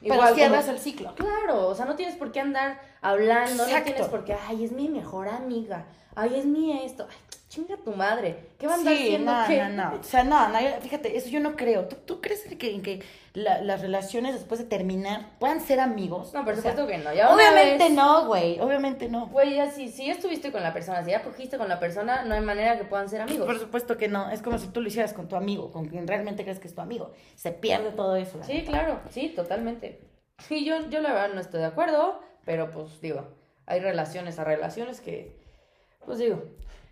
Pero 0.00 0.14
igual 0.14 0.34
cierras 0.34 0.64
como- 0.66 0.76
el 0.76 0.82
ciclo. 0.82 1.14
Claro, 1.14 1.68
o 1.68 1.74
sea, 1.74 1.84
no 1.86 1.96
tienes 1.96 2.16
por 2.16 2.30
qué 2.32 2.40
andar 2.40 2.80
hablando, 3.00 3.64
Exacto. 3.64 3.78
no 3.78 3.84
tienes 3.84 4.08
por 4.08 4.24
qué, 4.24 4.36
ay, 4.48 4.64
es 4.64 4.72
mi 4.72 4.88
mejor 4.88 5.28
amiga, 5.28 5.86
ay, 6.14 6.34
es 6.38 6.44
mi 6.46 6.82
esto, 6.84 7.06
ay, 7.08 7.16
chinga 7.48 7.76
tu 7.78 7.92
madre, 7.92 8.50
¿qué 8.58 8.66
va 8.66 8.74
a 8.74 8.78
Sí, 8.78 8.86
haciendo? 8.88 9.32
no, 9.32 9.46
qué? 9.46 9.62
no, 9.64 9.90
no. 9.90 9.96
O 9.98 10.02
sea, 10.02 10.22
no, 10.22 10.48
no, 10.48 10.58
fíjate, 10.82 11.16
eso 11.16 11.28
yo 11.30 11.40
no 11.40 11.56
creo. 11.56 11.86
¿Tú, 11.86 11.96
tú 12.04 12.20
crees 12.20 12.42
que, 12.58 12.74
en 12.74 12.82
que 12.82 13.02
la- 13.32 13.62
las 13.62 13.80
relaciones 13.80 14.34
después 14.34 14.60
de 14.60 14.66
terminar 14.66 15.30
puedan 15.38 15.62
ser 15.62 15.80
amigos? 15.80 16.34
No, 16.34 16.44
por 16.44 16.56
supuesto 16.56 16.86
que 16.86 16.98
no, 16.98 17.14
ya 17.14 17.32
Obviamente 17.34 17.84
vez- 17.84 17.92
no, 17.94 18.26
güey, 18.26 18.60
obviamente 18.60 19.08
no. 19.08 19.28
Güey, 19.28 19.54
ya 19.56 19.70
si, 19.70 19.88
si 19.88 20.06
ya 20.08 20.12
estuviste 20.12 20.52
con 20.52 20.62
la 20.62 20.74
persona, 20.74 21.02
si 21.04 21.10
ya 21.12 21.22
cogiste 21.22 21.56
con 21.56 21.68
la 21.70 21.80
persona, 21.80 22.22
no 22.24 22.34
hay 22.34 22.42
manera 22.42 22.76
que 22.76 22.84
puedan 22.84 23.08
ser 23.08 23.22
amigos. 23.22 23.46
Por 23.46 23.58
supuesto 23.58 23.96
que 23.96 24.08
no. 24.08 24.28
Es 24.30 24.42
como 24.42 24.58
si 24.58 24.68
tú 24.68 24.82
lo 24.82 24.88
hicieras 24.88 25.14
con 25.14 25.26
tu 25.28 25.36
amigo, 25.36 25.72
con 25.72 25.86
quien 25.86 26.06
realmente 26.06 26.42
crees 26.42 26.58
que 26.58 26.68
es 26.68 26.74
tu 26.74 26.82
amigo. 26.82 27.12
Se 27.34 27.50
pierde 27.52 27.92
todo 27.92 28.16
eso. 28.16 28.38
Sí, 28.44 28.52
neta. 28.54 28.70
claro, 28.72 29.00
sí, 29.10 29.30
totalmente. 29.34 30.00
Sí, 30.46 30.66
yo, 30.66 30.86
yo 30.90 31.00
la 31.00 31.14
verdad 31.14 31.30
no 31.34 31.40
estoy 31.40 31.60
de 31.60 31.66
acuerdo, 31.66 32.20
pero 32.44 32.70
pues 32.70 33.00
digo, 33.00 33.28
hay 33.66 33.80
relaciones 33.80 34.38
a 34.38 34.44
relaciones 34.44 35.00
que, 35.00 35.36
pues 36.04 36.18
digo, 36.18 36.42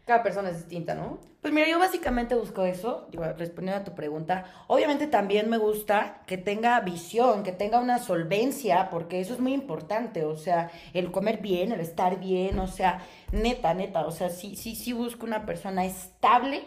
cada 0.06 0.22
persona 0.22 0.50
es 0.50 0.58
distinta, 0.58 0.94
¿no? 0.94 1.18
Pues 1.42 1.52
mira, 1.52 1.68
yo 1.68 1.78
básicamente 1.80 2.36
busco 2.36 2.64
eso, 2.64 3.08
digo, 3.10 3.24
respondiendo 3.36 3.80
a 3.80 3.84
tu 3.84 3.94
pregunta. 3.94 4.44
Obviamente 4.68 5.08
también 5.08 5.50
me 5.50 5.58
gusta 5.58 6.22
que 6.26 6.38
tenga 6.38 6.78
visión, 6.80 7.42
que 7.42 7.52
tenga 7.52 7.80
una 7.80 7.98
solvencia, 7.98 8.88
porque 8.90 9.20
eso 9.20 9.34
es 9.34 9.40
muy 9.40 9.52
importante, 9.52 10.24
o 10.24 10.36
sea, 10.36 10.70
el 10.92 11.10
comer 11.10 11.38
bien, 11.38 11.72
el 11.72 11.80
estar 11.80 12.20
bien, 12.20 12.58
o 12.60 12.68
sea, 12.68 13.02
neta, 13.32 13.74
neta, 13.74 14.06
o 14.06 14.12
sea, 14.12 14.28
sí, 14.28 14.54
sí, 14.54 14.76
sí 14.76 14.92
busco 14.92 15.26
una 15.26 15.44
persona 15.44 15.84
estable, 15.84 16.62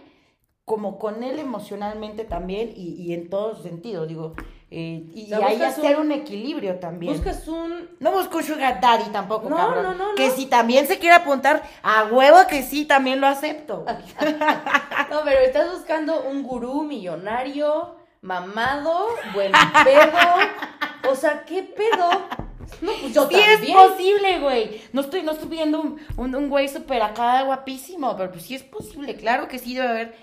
como 0.66 1.00
con 1.00 1.24
él 1.24 1.40
emocionalmente 1.40 2.26
también 2.26 2.74
y, 2.76 2.94
y 3.02 3.14
en 3.14 3.30
todos 3.30 3.64
sentidos, 3.64 4.08
digo, 4.08 4.36
eh, 4.72 5.04
y, 5.16 5.28
y 5.30 5.34
ahí 5.34 5.62
hacer 5.64 5.96
un- 5.98 6.08
un 6.08 6.12
equilibrio 6.12 6.76
también. 6.80 7.14
Buscas 7.14 7.48
un... 7.48 7.90
No 8.00 8.12
busco 8.12 8.38
un 8.38 8.44
sugar 8.44 8.80
daddy 8.80 9.10
tampoco, 9.12 9.50
No, 9.50 9.58
cabrón. 9.58 9.84
no, 9.84 9.94
no, 10.10 10.16
Que 10.16 10.28
no. 10.28 10.34
si 10.36 10.46
también 10.46 10.86
se 10.88 11.00
quiere 11.00 11.16
apuntar, 11.16 11.64
a 11.82 12.06
huevo 12.06 12.38
que 12.48 12.62
sí, 12.64 12.86
también 12.86 13.20
lo 13.22 13.28
acepto. 13.28 13.86
No, 15.10 15.22
pero 15.26 15.40
estás 15.40 15.72
buscando 15.72 16.22
un 16.22 16.44
gurú 16.44 16.84
millonario, 16.84 17.96
mamado, 18.22 19.08
buen 19.34 19.52
pedo. 19.84 21.10
O 21.10 21.16
sea, 21.16 21.44
¿qué 21.46 21.64
pedo? 21.64 22.10
No, 22.82 22.92
pues 23.02 23.14
yo 23.14 23.28
Sí 23.28 23.36
es 23.36 23.54
también. 23.56 23.78
posible, 23.78 24.40
güey. 24.40 24.82
No 24.94 25.02
estoy, 25.02 25.24
no 25.24 25.32
estoy 25.32 25.50
viendo 25.50 25.82
un, 25.82 26.00
un, 26.18 26.36
un 26.36 26.50
güey 26.50 26.68
súper 26.70 27.02
acá 27.02 27.42
guapísimo, 27.42 28.16
pero 28.16 28.32
pues 28.32 28.44
sí 28.44 28.54
es 28.54 28.62
posible. 28.64 29.16
Claro 29.16 29.48
que 29.48 29.58
sí 29.58 29.74
debe 29.74 29.88
haber 29.88 30.16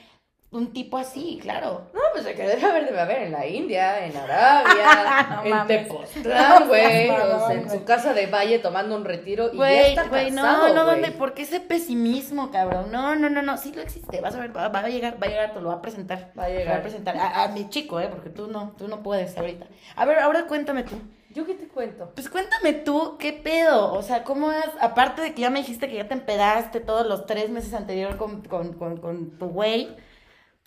un 0.56 0.72
tipo 0.72 0.98
así, 0.98 1.38
claro. 1.42 1.82
No, 1.94 2.00
pues 2.12 2.26
el 2.26 2.34
que 2.34 2.42
debe 2.46 2.64
haber, 2.64 2.86
debe 2.86 3.00
haber 3.00 3.22
en 3.22 3.32
la 3.32 3.46
India, 3.46 4.04
en 4.06 4.16
Arabia, 4.16 5.26
No 5.36 5.44
en 5.44 5.50
mames. 5.50 5.66
Tepoztlán, 5.88 6.60
No 6.60 6.66
güey. 6.66 7.10
o 7.10 7.46
sea, 7.46 7.52
en 7.52 7.70
su 7.70 7.84
casa 7.84 8.12
de 8.14 8.26
valle 8.26 8.58
tomando 8.58 8.96
un 8.96 9.04
retiro 9.04 9.46
y 9.46 9.50
ya 9.52 9.56
Güey, 9.56 9.78
está 9.90 10.08
güey, 10.08 10.30
no, 10.30 10.42
casado, 10.42 10.74
no, 10.74 10.84
güey. 10.84 11.00
¿dónde? 11.00 11.12
¿Por 11.16 11.34
qué 11.34 11.42
ese 11.42 11.60
pesimismo, 11.60 12.50
cabrón? 12.50 12.90
No, 12.90 13.14
no, 13.16 13.30
no, 13.30 13.42
no, 13.42 13.56
sí 13.56 13.72
lo 13.74 13.82
existe. 13.82 14.20
Vas 14.20 14.34
a 14.34 14.40
ver, 14.40 14.56
va, 14.56 14.68
va 14.68 14.80
a 14.80 14.88
llegar, 14.88 15.22
va 15.22 15.26
a 15.26 15.30
llegar, 15.30 15.52
te 15.54 15.60
lo 15.60 15.68
va 15.68 15.74
a 15.74 15.82
presentar. 15.82 16.32
Va 16.38 16.44
a 16.44 16.48
llegar. 16.48 16.78
a 16.78 16.82
presentar. 16.82 17.16
A, 17.16 17.44
a 17.44 17.48
mi 17.48 17.68
chico, 17.68 18.00
¿eh? 18.00 18.08
Porque 18.10 18.30
tú 18.30 18.46
no, 18.48 18.74
tú 18.78 18.88
no 18.88 19.02
puedes 19.02 19.36
ahorita. 19.36 19.66
A 19.94 20.04
ver, 20.04 20.18
ahora 20.18 20.46
cuéntame 20.46 20.82
tú. 20.82 20.96
¿Yo 21.30 21.44
qué 21.44 21.52
te 21.52 21.68
cuento? 21.68 22.12
Pues 22.14 22.30
cuéntame 22.30 22.72
tú, 22.72 23.16
¿qué 23.18 23.34
pedo? 23.34 23.92
O 23.92 24.02
sea, 24.02 24.24
¿cómo 24.24 24.48
has, 24.48 24.70
aparte 24.80 25.20
de 25.20 25.34
que 25.34 25.42
ya 25.42 25.50
me 25.50 25.58
dijiste 25.58 25.86
que 25.86 25.96
ya 25.96 26.08
te 26.08 26.14
empedaste 26.14 26.80
todos 26.80 27.06
los 27.06 27.26
tres 27.26 27.50
meses 27.50 27.74
anterior 27.74 28.16
con, 28.16 28.40
con, 28.40 28.72
con, 28.72 28.96
con 28.96 29.36
tu 29.38 29.48
güey, 29.48 29.94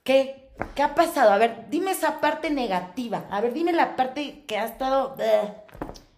¿qué? 0.10 0.50
¿Qué 0.74 0.82
ha 0.82 0.96
pasado? 0.96 1.32
A 1.32 1.38
ver, 1.38 1.70
dime 1.70 1.92
esa 1.92 2.20
parte 2.20 2.50
negativa. 2.50 3.28
A 3.30 3.42
ver, 3.42 3.54
dime 3.54 3.72
la 3.74 3.96
parte 3.96 4.44
que 4.48 4.58
ha 4.58 4.66
estado 4.66 5.16
eh, 5.20 5.54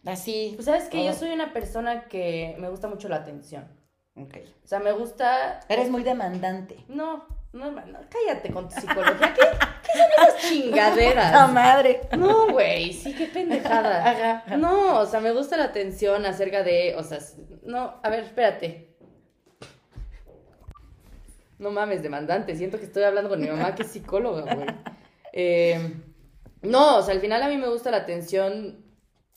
así. 0.06 0.54
Pues 0.56 0.66
sabes 0.66 0.86
que 0.86 1.04
yo 1.04 1.14
soy 1.14 1.32
una 1.32 1.52
persona 1.52 2.06
que 2.06 2.56
me 2.58 2.70
gusta 2.70 2.88
mucho 2.88 3.10
la 3.10 3.18
atención. 3.18 3.68
Ok. 4.16 4.38
O 4.64 4.68
sea, 4.68 4.80
me 4.80 4.94
gusta... 4.94 5.60
Eres 5.68 5.90
muy 5.90 6.04
demandante. 6.04 6.86
No, 6.88 7.28
no, 7.52 7.70
no, 7.72 8.00
cállate 8.10 8.52
con 8.54 8.70
tu 8.70 8.80
psicología. 8.80 9.34
¿Qué, 9.34 9.42
qué 9.42 10.00
son 10.00 10.08
esas 10.18 10.42
chingaderas? 10.50 11.32
¡La 11.34 11.48
madre! 11.48 12.02
No, 12.18 12.50
güey, 12.50 12.94
sí, 12.94 13.14
qué 13.14 13.26
pendejada. 13.26 14.10
Ajá, 14.10 14.44
ajá. 14.46 14.58
No, 14.58 15.00
o 15.00 15.06
sea, 15.06 15.20
me 15.20 15.34
gusta 15.34 15.58
la 15.58 15.66
atención 15.66 16.26
acerca 16.26 16.64
de, 16.64 16.96
o 16.98 17.04
sea, 17.04 17.20
no, 17.64 18.00
a 18.02 18.10
ver, 18.10 18.24
espérate. 18.24 18.91
No 21.62 21.72
mames, 21.72 22.02
demandante, 22.04 22.56
siento 22.56 22.78
que 22.80 22.86
estoy 22.86 23.04
hablando 23.04 23.30
con 23.30 23.40
mi 23.40 23.48
mamá 23.48 23.76
que 23.76 23.84
es 23.84 23.90
psicóloga, 23.90 24.54
güey. 24.56 24.68
Eh, 25.34 25.94
no, 26.64 26.98
o 26.98 27.02
sea, 27.02 27.14
al 27.14 27.22
final 27.22 27.42
a 27.42 27.48
mí 27.48 27.58
me 27.58 27.70
gusta 27.70 27.92
la 27.92 27.98
atención, 27.98 28.84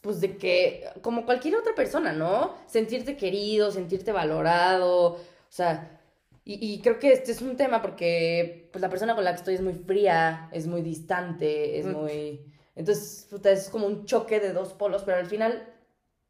pues 0.01 0.21
de 0.21 0.37
que, 0.37 0.85
como 1.03 1.25
cualquier 1.25 1.55
otra 1.57 1.75
persona, 1.75 2.13
¿no? 2.13 2.55
Sentirte 2.67 3.17
querido, 3.17 3.71
sentirte 3.71 4.11
valorado, 4.13 5.13
o 5.13 5.19
sea, 5.49 6.01
y, 6.45 6.75
y 6.75 6.81
creo 6.83 6.99
que 6.99 7.13
este 7.13 7.33
es 7.33 7.41
un 7.43 7.57
tema 7.57 7.81
porque, 7.81 8.69
pues 8.73 8.83
la 8.83 8.91
persona 8.91 9.15
con 9.15 9.25
la 9.25 9.31
que 9.33 9.39
estoy 9.39 9.55
es 9.55 9.63
muy 9.63 9.75
fría, 9.75 10.49
es 10.53 10.67
muy 10.67 10.83
distante, 10.83 11.79
es 11.79 11.87
Mm. 11.87 11.93
muy... 11.93 12.41
Entonces, 12.77 13.27
puta, 13.31 13.51
es 13.53 13.69
como 13.71 13.87
un 13.87 14.05
choque 14.05 14.41
de 14.41 14.53
dos 14.53 14.73
polos, 14.75 15.03
pero 15.05 15.19
al 15.19 15.27
final, 15.27 15.73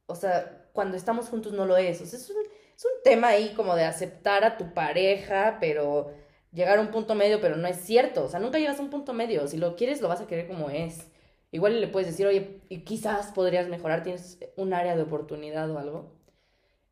o 0.06 0.14
sea, 0.14 0.68
cuando 0.72 0.96
estamos 0.96 1.28
juntos 1.28 1.52
no 1.54 1.64
lo 1.64 1.76
es. 1.76 2.00
O 2.02 2.06
sea, 2.06 2.18
es 2.18 2.28
un, 2.30 2.36
es 2.76 2.84
un 2.84 3.02
tema 3.02 3.28
ahí 3.28 3.54
como 3.54 3.76
de 3.76 3.84
aceptar 3.84 4.44
a 4.44 4.56
tu 4.56 4.74
pareja, 4.74 5.58
pero 5.60 6.12
llegar 6.52 6.78
a 6.78 6.80
un 6.80 6.90
punto 6.90 7.14
medio, 7.14 7.40
pero 7.40 7.56
no 7.56 7.68
es 7.68 7.76
cierto. 7.76 8.24
O 8.24 8.28
sea, 8.28 8.40
nunca 8.40 8.58
llegas 8.58 8.78
a 8.78 8.82
un 8.82 8.90
punto 8.90 9.12
medio. 9.12 9.46
Si 9.48 9.56
lo 9.58 9.76
quieres, 9.76 10.00
lo 10.00 10.08
vas 10.08 10.20
a 10.20 10.26
querer 10.26 10.46
como 10.46 10.70
es. 10.70 11.10
Igual 11.50 11.80
le 11.80 11.88
puedes 11.88 12.08
decir, 12.08 12.26
oye, 12.26 12.60
quizás 12.84 13.32
podrías 13.32 13.68
mejorar, 13.68 14.02
tienes 14.02 14.38
un 14.56 14.74
área 14.74 14.96
de 14.96 15.02
oportunidad 15.02 15.70
o 15.70 15.78
algo. 15.78 16.14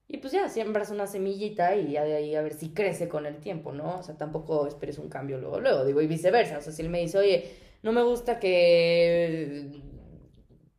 Y 0.09 0.19
pues 0.19 0.33
ya, 0.33 0.49
siembras 0.49 0.91
una 0.91 1.07
semillita 1.07 1.75
y 1.75 1.93
ya 1.93 2.05
de 2.05 2.15
ahí 2.15 2.35
a 2.35 2.43
ver 2.43 2.55
si 2.55 2.75
crece 2.75 3.09
con 3.09 3.27
el 3.27 3.41
tiempo, 3.41 3.73
¿no? 3.73 3.99
O 3.99 4.03
sea, 4.03 4.17
tampoco 4.17 4.67
esperes 4.67 4.99
un 4.99 5.09
cambio 5.09 5.39
luego, 5.39 5.59
luego, 5.59 5.85
digo, 5.85 6.03
y 6.03 6.07
viceversa. 6.07 6.59
O 6.59 6.61
sea, 6.61 6.73
si 6.73 6.83
él 6.83 6.91
me 6.91 7.01
dice, 7.01 7.19
oye, 7.19 7.51
no 7.83 7.93
me 7.93 8.03
gusta 8.03 8.39
que... 8.39 9.83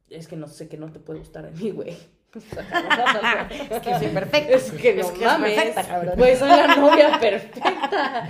Es 0.10 0.28
que 0.28 0.36
no 0.36 0.48
sé 0.48 0.70
que 0.70 0.78
no 0.78 0.92
te 0.92 1.00
puede 1.00 1.20
gustar 1.20 1.52
de 1.52 1.60
mí, 1.60 1.72
güey. 1.72 1.98
Sea, 2.40 3.48
Es 3.70 3.80
que 3.82 4.00
soy 4.00 4.08
perfecta. 4.08 4.52
Es 4.56 4.72
que 4.72 4.94
no 4.96 5.02
Es 5.02 5.12
que 5.12 5.20
es 5.20 5.32
mames. 5.32 5.54
perfecta, 5.56 5.84
cabrón. 5.84 6.14
Güey, 6.18 6.36
soy 6.36 6.50
la 6.50 6.76
novia 6.76 7.20
perfecta. 7.20 8.30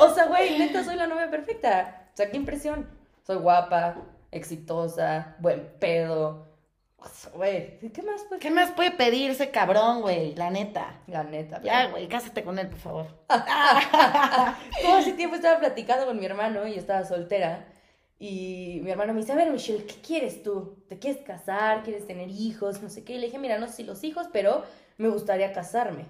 O 0.00 0.14
sea, 0.14 0.26
güey, 0.26 0.58
neta, 0.58 0.82
soy 0.84 0.96
la 0.96 1.06
novia 1.06 1.30
perfecta. 1.30 2.06
O 2.12 2.16
sea, 2.16 2.30
qué 2.30 2.36
impresión. 2.36 2.88
Soy 3.26 3.36
guapa, 3.36 3.96
exitosa, 4.30 5.36
buen 5.38 5.68
pedo. 5.78 6.48
Güey, 7.34 7.78
¿qué 7.78 8.02
más 8.02 8.24
puede 8.28 8.40
¿Qué 8.40 8.50
más 8.50 8.72
puede 8.72 8.90
pedir 8.90 9.30
ese 9.30 9.50
cabrón, 9.50 10.02
güey? 10.02 10.34
La 10.34 10.50
neta. 10.50 11.00
La 11.06 11.22
neta. 11.22 11.60
Ya, 11.62 11.86
güey, 11.86 12.08
cásate 12.08 12.42
con 12.44 12.58
él, 12.58 12.68
por 12.68 12.78
favor. 12.78 13.06
Todo 14.82 14.98
ese 14.98 15.12
tiempo 15.12 15.36
estaba 15.36 15.58
platicando 15.60 16.04
con 16.06 16.18
mi 16.18 16.26
hermano 16.26 16.66
y 16.66 16.74
estaba 16.74 17.04
soltera. 17.04 17.64
Y 18.22 18.80
mi 18.82 18.90
hermano 18.90 19.14
me 19.14 19.20
dice, 19.20 19.32
a 19.32 19.36
ver, 19.36 19.50
Michelle, 19.50 19.86
¿qué 19.86 19.94
quieres 20.06 20.42
tú? 20.42 20.84
¿Te 20.88 20.98
quieres 20.98 21.22
casar? 21.22 21.82
¿Quieres 21.82 22.06
tener 22.06 22.28
hijos? 22.28 22.82
No 22.82 22.90
sé 22.90 23.02
qué. 23.02 23.14
Y 23.14 23.18
le 23.18 23.26
dije, 23.26 23.38
mira, 23.38 23.58
no 23.58 23.66
sé 23.66 23.76
si 23.76 23.82
los 23.82 24.04
hijos, 24.04 24.26
pero 24.30 24.62
me 24.98 25.08
gustaría 25.08 25.54
casarme. 25.54 26.04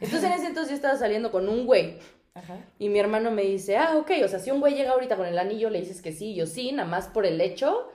Entonces 0.00 0.24
en 0.24 0.32
ese 0.32 0.48
entonces 0.48 0.70
yo 0.70 0.74
estaba 0.74 0.98
saliendo 0.98 1.30
con 1.30 1.48
un 1.48 1.64
güey. 1.64 1.98
Ajá. 2.34 2.56
Y 2.80 2.88
mi 2.88 2.98
hermano 2.98 3.30
me 3.30 3.42
dice, 3.42 3.76
ah, 3.76 3.96
ok, 3.96 4.10
o 4.24 4.28
sea, 4.28 4.40
si 4.40 4.50
un 4.50 4.58
güey 4.58 4.74
llega 4.74 4.90
ahorita 4.90 5.16
con 5.16 5.26
el 5.26 5.38
anillo, 5.38 5.70
le 5.70 5.78
dices 5.78 6.02
que 6.02 6.10
sí, 6.10 6.34
yo 6.34 6.46
sí, 6.46 6.72
nada 6.72 6.88
más 6.88 7.06
por 7.06 7.26
el 7.26 7.40
hecho 7.40 7.88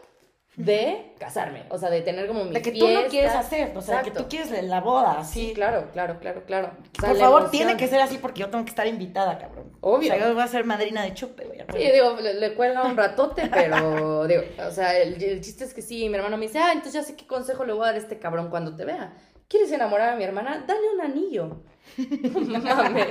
de 0.58 1.14
casarme. 1.20 1.64
O 1.70 1.78
sea, 1.78 1.92
de 1.92 2.02
tener 2.02 2.28
como 2.28 2.44
mi 2.44 2.52
De 2.52 2.64
que 2.64 2.72
tú 2.72 2.88
fiesta. 2.88 3.08
quieres 3.10 3.32
hacer, 3.36 3.78
o 3.78 3.82
sea, 3.82 4.02
que 4.02 4.10
Exacto. 4.10 4.24
tú 4.24 4.30
quieres 4.30 4.64
la 4.64 4.82
boda, 4.82 5.20
así. 5.20 5.48
Sí, 5.50 5.54
claro, 5.54 5.90
claro, 5.94 6.18
claro, 6.20 6.44
claro. 6.48 6.72
O 6.98 7.00
sea, 7.00 7.10
Por 7.10 7.18
favor, 7.20 7.42
emoción. 7.44 7.52
tiene 7.52 7.78
que 7.78 7.88
ser 7.88 8.02
así 8.02 8.18
porque 8.18 8.42
yo 8.42 8.50
tengo 8.50 8.66
que 8.66 8.72
estar 8.72 8.88
invitada, 8.88 9.38
cabrón. 9.38 9.72
Obvio. 9.82 10.12
O 10.12 10.18
sea, 10.18 10.28
yo 10.28 10.34
voy 10.34 10.44
a 10.44 10.48
ser 10.48 10.66
madrina 10.66 11.04
de 11.04 11.14
chupe, 11.14 11.46
güey. 11.46 11.60
Sí, 11.72 11.92
digo, 11.92 12.16
le, 12.20 12.34
le 12.34 12.56
cuelga 12.56 12.84
un 12.86 12.98
ratote, 12.98 13.48
pero 13.54 14.26
digo, 14.26 14.42
o 14.68 14.72
sea, 14.72 14.98
el, 14.98 15.22
el 15.22 15.42
chiste 15.42 15.64
es 15.64 15.76
que 15.76 15.84
sí, 15.84 16.10
mi 16.10 16.16
hermano 16.16 16.38
me 16.38 16.48
dice, 16.48 16.58
ah, 16.58 16.72
entonces 16.74 16.94
ya 16.94 17.04
sé 17.04 17.16
qué 17.16 17.28
consejo 17.28 17.64
le 17.64 17.74
voy 17.74 17.84
a 17.84 17.86
dar 17.88 17.96
a 17.96 18.00
este 18.00 18.18
cabrón 18.18 18.50
cuando 18.50 18.76
te 18.76 18.84
vea. 18.84 19.14
¿Quieres 19.48 19.72
enamorar 19.72 20.10
a 20.10 20.16
mi 20.16 20.24
hermana? 20.24 20.64
Dale 20.68 20.90
un 20.94 21.02
anillo. 21.02 21.62
Mames. 21.98 23.08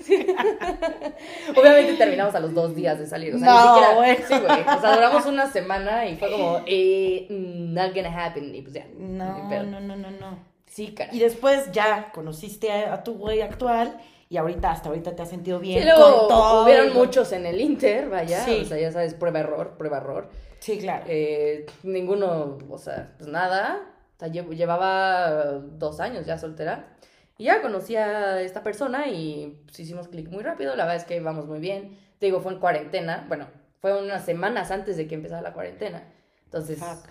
Sí. 0.00 0.26
Obviamente 1.56 1.94
terminamos 1.94 2.34
a 2.34 2.40
los 2.40 2.54
dos 2.54 2.74
días 2.74 2.98
de 2.98 3.06
salir. 3.06 3.34
O 3.34 3.38
sea, 3.38 3.46
No, 3.48 3.54
ni 3.54 3.68
siquiera. 3.68 3.94
bueno. 3.94 4.24
Sí, 4.28 4.34
güey. 4.46 4.76
O 4.76 4.80
sea, 4.80 4.94
duramos 4.94 5.26
una 5.26 5.50
semana 5.50 6.06
y 6.06 6.16
fue 6.16 6.30
como, 6.30 6.60
eh, 6.66 7.26
not 7.30 7.94
gonna 7.94 8.26
happen. 8.26 8.54
Y 8.54 8.62
pues 8.62 8.74
ya. 8.74 8.86
No, 8.96 9.48
no, 9.62 9.80
no, 9.80 9.96
no, 9.96 10.10
no. 10.10 10.38
Sí, 10.66 10.94
cara. 10.94 11.12
Y 11.14 11.18
después 11.18 11.70
ya 11.72 12.10
conociste 12.14 12.72
a, 12.72 12.94
a 12.94 13.02
tu 13.04 13.14
güey 13.14 13.40
actual 13.42 13.98
y 14.30 14.36
ahorita, 14.36 14.70
hasta 14.70 14.88
ahorita 14.90 15.16
te 15.16 15.22
has 15.22 15.30
sentido 15.30 15.58
bien 15.58 15.80
Sí, 15.82 15.86
luego 15.88 16.18
con 16.20 16.28
todo. 16.28 16.64
hubieron 16.64 16.92
muchos 16.94 17.32
en 17.32 17.46
el 17.46 17.60
Inter, 17.60 18.08
vaya. 18.08 18.44
Sí. 18.44 18.60
O 18.62 18.64
sea, 18.64 18.78
ya 18.78 18.92
sabes, 18.92 19.14
prueba 19.14 19.40
error, 19.40 19.74
prueba 19.78 19.98
error. 19.98 20.30
Sí, 20.60 20.78
claro. 20.78 21.04
Eh, 21.08 21.66
ninguno, 21.82 22.58
o 22.70 22.78
sea, 22.78 23.12
pues 23.18 23.28
nada. 23.30 23.80
O 24.18 24.20
sea, 24.20 24.28
lle- 24.28 24.52
llevaba 24.56 25.52
dos 25.60 26.00
años 26.00 26.26
ya 26.26 26.38
soltera. 26.38 26.96
Y 27.36 27.44
ya 27.44 27.62
conocí 27.62 27.94
a 27.94 28.40
esta 28.42 28.64
persona 28.64 29.06
y 29.06 29.62
pues, 29.64 29.78
hicimos 29.78 30.08
clic 30.08 30.28
muy 30.28 30.42
rápido. 30.42 30.74
La 30.74 30.84
verdad 30.84 30.96
es 30.96 31.04
que 31.04 31.16
íbamos 31.16 31.46
muy 31.46 31.60
bien. 31.60 31.96
Te 32.18 32.26
digo, 32.26 32.40
fue 32.40 32.52
en 32.52 32.58
cuarentena. 32.58 33.24
Bueno, 33.28 33.46
fue 33.80 33.96
unas 34.02 34.24
semanas 34.24 34.72
antes 34.72 34.96
de 34.96 35.06
que 35.06 35.14
empezara 35.14 35.40
la 35.40 35.52
cuarentena. 35.52 36.02
Entonces, 36.46 36.80
Fuck. 36.80 37.08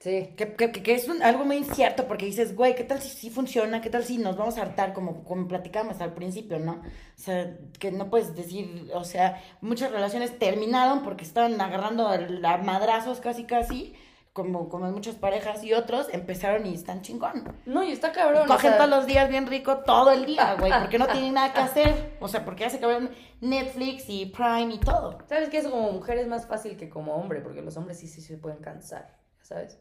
sí. 0.00 0.34
Que, 0.36 0.54
que, 0.54 0.70
que- 0.70 0.92
es 0.94 1.08
un- 1.08 1.22
algo 1.22 1.46
muy 1.46 1.56
incierto 1.56 2.06
porque 2.06 2.26
dices, 2.26 2.54
güey, 2.54 2.74
¿qué 2.74 2.84
tal 2.84 3.00
si 3.00 3.08
sí 3.08 3.30
funciona? 3.30 3.80
¿Qué 3.80 3.88
tal 3.88 4.04
si 4.04 4.18
nos 4.18 4.36
vamos 4.36 4.58
a 4.58 4.62
hartar 4.62 4.92
como, 4.92 5.24
como 5.24 5.48
platicamos 5.48 6.02
al 6.02 6.12
principio, 6.12 6.58
no? 6.58 6.72
O 6.82 6.82
sea, 7.22 7.56
que 7.78 7.90
no 7.90 8.10
puedes 8.10 8.36
decir, 8.36 8.90
o 8.92 9.04
sea, 9.04 9.42
muchas 9.62 9.92
relaciones 9.92 10.38
terminaron 10.38 11.02
porque 11.04 11.24
estaban 11.24 11.58
agarrando 11.58 12.06
a 12.06 12.56
madrazos 12.58 13.20
casi 13.20 13.44
casi, 13.44 13.94
como, 14.32 14.68
como 14.68 14.90
muchas 14.92 15.16
parejas, 15.16 15.64
y 15.64 15.72
otros 15.74 16.08
empezaron 16.12 16.66
y 16.66 16.74
están 16.74 17.02
chingón. 17.02 17.56
No, 17.66 17.82
y 17.82 17.92
está 17.92 18.12
cabrón. 18.12 18.46
Cogen 18.46 18.70
sea, 18.70 18.76
todos 18.78 18.90
los 18.90 19.06
días 19.06 19.28
bien 19.28 19.46
rico 19.46 19.78
todo 19.78 20.12
el 20.12 20.24
día, 20.26 20.54
güey, 20.58 20.72
porque 20.78 20.98
no 20.98 21.06
tienen 21.08 21.34
nada 21.34 21.52
que 21.52 21.60
hacer. 21.60 22.16
O 22.20 22.28
sea, 22.28 22.44
porque 22.44 22.62
ya 22.62 22.70
se 22.70 22.76
acabaron 22.76 23.10
Netflix 23.40 24.04
y 24.08 24.26
Prime 24.26 24.74
y 24.74 24.78
todo. 24.78 25.18
¿Sabes 25.28 25.48
qué? 25.48 25.58
Eso 25.58 25.70
como 25.70 25.90
mujer 25.92 26.18
es 26.18 26.28
más 26.28 26.46
fácil 26.46 26.76
que 26.76 26.88
como 26.88 27.14
hombre, 27.14 27.40
porque 27.40 27.62
los 27.62 27.76
hombres 27.76 27.98
sí, 27.98 28.06
sí 28.06 28.20
se 28.20 28.36
pueden 28.36 28.58
cansar, 28.58 29.16
¿sabes? 29.42 29.78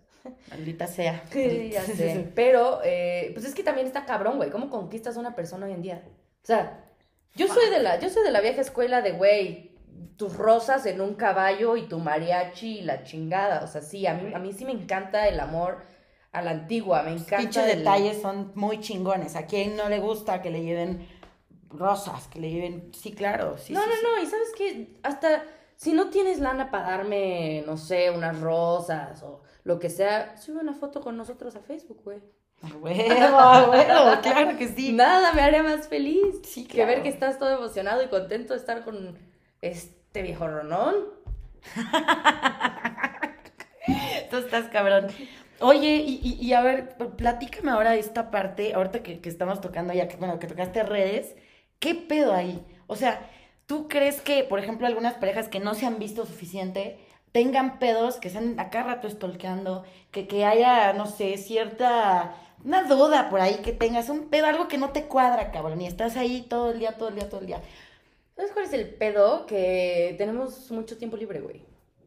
Maldita 0.49 0.87
sea. 0.87 1.23
Sí, 1.31 1.69
ya 1.71 1.81
sé. 1.83 2.31
Pero, 2.35 2.81
eh, 2.83 3.31
pues 3.33 3.45
es 3.45 3.53
que 3.55 3.63
también 3.63 3.87
está 3.87 4.05
cabrón, 4.05 4.37
güey. 4.37 4.49
¿Cómo 4.49 4.69
conquistas 4.69 5.15
a 5.15 5.19
una 5.19 5.35
persona 5.35 5.65
hoy 5.65 5.73
en 5.73 5.81
día? 5.81 6.03
O 6.43 6.45
sea, 6.45 6.85
Yo 7.35 7.47
soy 7.47 7.69
de 7.69 7.79
la, 7.79 7.99
yo 7.99 8.09
soy 8.09 8.23
de 8.23 8.31
la 8.31 8.41
vieja 8.41 8.61
escuela 8.61 9.01
de, 9.01 9.11
güey, 9.11 9.68
tus 10.17 10.35
rosas 10.35 10.85
en 10.85 11.01
un 11.01 11.15
caballo 11.15 11.77
y 11.77 11.87
tu 11.87 11.99
mariachi 11.99 12.79
y 12.79 12.81
la 12.81 13.03
chingada. 13.03 13.63
O 13.63 13.67
sea, 13.67 13.81
sí, 13.81 14.05
a 14.07 14.13
mí, 14.13 14.33
a 14.33 14.39
mí 14.39 14.53
sí 14.53 14.65
me 14.65 14.71
encanta 14.71 15.27
el 15.27 15.39
amor 15.39 15.77
a 16.31 16.41
la 16.41 16.51
antigua, 16.51 17.03
me 17.03 17.11
encanta. 17.11 17.37
Pinches 17.37 17.67
el- 17.67 17.79
detalles 17.79 18.21
son 18.21 18.51
muy 18.55 18.79
chingones. 18.79 19.35
A 19.35 19.45
quien 19.45 19.75
no 19.75 19.89
le 19.89 19.99
gusta 19.99 20.41
que 20.41 20.49
le 20.51 20.61
lleven 20.63 21.07
rosas, 21.69 22.27
que 22.27 22.39
le 22.39 22.49
lleven. 22.51 22.91
Sí, 22.93 23.13
claro. 23.13 23.57
Sí, 23.57 23.73
no, 23.73 23.81
sí, 23.81 23.87
no, 23.89 23.95
sí. 23.95 24.01
no, 24.03 24.23
y 24.23 24.25
sabes 24.25 24.49
que 24.57 24.97
hasta 25.03 25.43
si 25.75 25.93
no 25.93 26.09
tienes 26.09 26.39
lana 26.39 26.71
para 26.71 26.89
darme, 26.91 27.63
no 27.65 27.77
sé, 27.77 28.11
unas 28.11 28.39
rosas 28.39 29.23
o 29.23 29.41
lo 29.63 29.79
que 29.79 29.89
sea, 29.89 30.35
sube 30.37 30.59
una 30.59 30.73
foto 30.73 30.99
con 31.01 31.15
nosotros 31.15 31.55
a 31.55 31.61
Facebook, 31.61 32.01
güey. 32.03 32.19
Huevo, 32.81 33.71
huevo, 33.71 34.21
claro 34.21 34.57
que 34.57 34.67
sí. 34.67 34.91
Nada 34.91 35.31
me 35.33 35.41
haría 35.41 35.63
más 35.63 35.87
feliz 35.87 36.41
Sí, 36.43 36.65
que 36.65 36.79
ver 36.79 36.95
claro. 36.95 37.03
que 37.03 37.09
estás 37.09 37.39
todo 37.39 37.51
emocionado 37.57 38.03
y 38.03 38.07
contento 38.07 38.53
de 38.53 38.59
estar 38.59 38.83
con 38.83 39.17
este 39.61 40.21
viejo 40.21 40.47
ronón. 40.47 40.95
Tú 44.29 44.37
estás 44.37 44.67
cabrón. 44.69 45.07
Oye, 45.61 46.03
y, 46.05 46.53
a 46.53 46.61
ver, 46.61 46.95
platícame 47.17 47.71
ahora 47.71 47.95
esta 47.95 48.31
parte, 48.31 48.73
ahorita 48.73 49.03
que, 49.03 49.19
estamos 49.23 49.59
tocando 49.59 49.93
ya, 49.93 50.07
que 50.07 50.15
bueno, 50.15 50.39
que 50.39 50.47
tocaste 50.47 50.83
redes, 50.83 51.35
¿qué 51.79 51.95
pedo 51.95 52.33
ahí? 52.33 52.65
O 52.87 52.95
sea, 52.95 53.29
¿tú 53.65 53.89
crees 53.89 54.21
que, 54.21 54.45
por 54.45 54.59
ejemplo, 54.59 54.87
algunas 54.87 55.15
parejas 55.15 55.49
que 55.49 55.59
no 55.59 55.73
se 55.73 55.85
han 55.85 55.99
visto 55.99 56.25
suficiente 56.25 56.97
tengan 57.33 57.77
pedos, 57.77 58.17
que 58.17 58.29
están 58.29 58.59
acá 58.59 58.83
rato 58.83 59.09
stalkeando, 59.09 59.83
que, 60.11 60.27
que 60.27 60.45
haya, 60.45 60.93
no 60.93 61.05
sé, 61.05 61.37
cierta, 61.37 62.35
una 62.63 62.83
duda 62.83 63.29
por 63.29 63.41
ahí 63.41 63.55
que 63.55 63.73
tengas, 63.73 64.09
un 64.09 64.29
pedo, 64.29 64.47
algo 64.47 64.67
que 64.67 64.77
no 64.77 64.91
te 64.91 65.03
cuadra, 65.05 65.51
cabrón, 65.51 65.81
y 65.81 65.87
estás 65.87 66.17
ahí 66.17 66.41
todo 66.49 66.71
el 66.71 66.79
día, 66.79 66.93
todo 66.97 67.09
el 67.09 67.15
día, 67.15 67.29
todo 67.29 67.41
el 67.41 67.47
día? 67.47 67.61
¿Sabes 68.39 68.53
cuál 68.53 68.63
es 68.63 68.71
el 68.71 68.87
pedo? 68.87 69.45
Que 69.45 70.15
tenemos 70.17 70.71
mucho 70.71 70.97
tiempo 70.97 71.17
libre, 71.17 71.41
güey. 71.41 71.61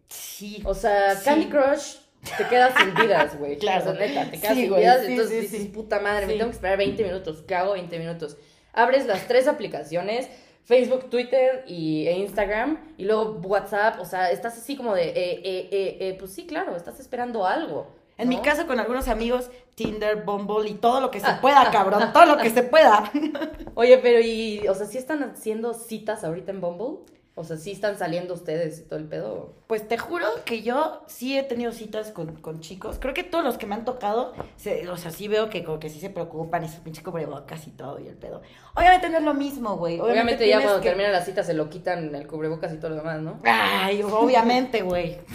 Sí. 0.08 0.62
O 0.64 0.72
sea, 0.72 1.14
Sí. 1.14 1.26
Candy 1.26 1.46
Crush 1.50 1.96
te 2.38 2.46
quedas 2.48 2.72
sin 2.78 2.94
vidas, 3.06 3.38
güey. 3.38 3.58
Claro. 3.58 3.90
O 3.90 3.94
sea, 3.94 4.06
neta, 4.06 4.30
te 4.30 4.40
quedas 4.40 4.54
Sí, 4.54 4.62
sin 4.62 4.74
vidas. 4.74 5.00
sí, 5.04 5.12
entonces 5.12 5.50
dices, 5.50 5.66
puta 5.68 6.00
madre, 6.00 6.24
me 6.26 6.32
tengo 6.32 6.46
que 6.46 6.54
esperar 6.54 6.78
20 6.78 7.04
minutos. 7.04 7.44
¿Qué 7.46 7.54
hago 7.54 7.74
20 7.74 7.98
minutos? 7.98 8.38
Abres 8.72 9.04
las 9.04 9.28
tres 9.28 9.46
aplicaciones, 9.46 10.26
Facebook, 10.64 11.10
Twitter 11.10 11.64
y, 11.66 12.06
e 12.06 12.12
Instagram, 12.16 12.94
y 12.96 13.04
luego 13.04 13.32
WhatsApp. 13.44 14.00
O 14.00 14.06
sea, 14.06 14.30
estás 14.30 14.56
así 14.56 14.74
como 14.74 14.94
de, 14.94 15.10
eh, 15.10 15.14
eh, 15.14 15.68
eh, 15.70 15.96
eh, 16.00 16.16
pues 16.18 16.32
sí, 16.32 16.46
claro, 16.46 16.74
estás 16.76 16.98
esperando 16.98 17.46
algo. 17.46 17.92
En 18.18 18.28
mi 18.28 18.38
caso, 18.40 18.66
con 18.66 18.78
algunos 18.78 19.08
amigos, 19.08 19.50
Tinder, 19.74 20.22
Bumble 20.24 20.68
y 20.68 20.74
todo 20.74 21.00
lo 21.00 21.10
que 21.10 21.18
se 21.20 21.32
pueda, 21.40 21.70
cabrón, 21.70 22.12
todo 22.12 22.26
lo 22.26 22.36
que 22.36 22.50
se 22.50 22.62
pueda. 22.62 23.10
Oye, 23.74 23.98
pero 23.98 24.20
y, 24.20 24.66
o 24.68 24.74
sea, 24.74 24.86
¿sí 24.86 24.98
están 24.98 25.22
haciendo 25.22 25.74
citas 25.74 26.22
ahorita 26.22 26.52
en 26.52 26.60
Bumble? 26.60 26.98
O 27.34 27.44
sea, 27.44 27.56
¿sí 27.56 27.70
están 27.72 27.96
saliendo 27.96 28.34
ustedes 28.34 28.78
y 28.80 28.82
todo 28.82 28.98
el 28.98 29.06
pedo? 29.06 29.54
Pues 29.66 29.88
te 29.88 29.96
juro 29.96 30.26
que 30.44 30.60
yo 30.60 31.02
sí 31.06 31.38
he 31.38 31.42
tenido 31.42 31.72
citas 31.72 32.12
con, 32.12 32.36
con 32.36 32.60
chicos. 32.60 32.98
Creo 33.00 33.14
que 33.14 33.22
todos 33.24 33.42
los 33.42 33.56
que 33.56 33.64
me 33.66 33.74
han 33.74 33.86
tocado, 33.86 34.34
se- 34.56 34.86
o 34.90 34.98
sea, 34.98 35.10
sí 35.10 35.28
veo 35.28 35.48
que 35.48 35.64
como 35.64 35.78
que 35.80 35.88
sí 35.88 35.98
se 35.98 36.10
preocupan 36.10 36.62
y 36.62 36.68
su 36.68 36.82
pinche 36.82 37.02
cubrebocas 37.02 37.66
y 37.66 37.70
todo 37.70 37.98
y 37.98 38.06
el 38.06 38.16
pedo. 38.16 38.42
Obviamente 38.74 39.08
no 39.08 39.16
es 39.16 39.24
lo 39.24 39.32
mismo, 39.32 39.78
güey. 39.78 39.98
Obviamente, 39.98 40.46
ya 40.46 40.60
cuando 40.60 40.82
que- 40.82 40.88
termina 40.90 41.08
la 41.08 41.22
cita 41.24 41.42
se 41.42 41.54
lo 41.54 41.70
quitan 41.70 42.14
el 42.14 42.26
cubrebocas 42.26 42.70
y 42.74 42.76
todo 42.76 42.90
lo 42.90 42.96
demás, 42.96 43.22
¿no? 43.22 43.40
Ay, 43.44 44.02
obviamente, 44.02 44.82
güey. 44.82 45.18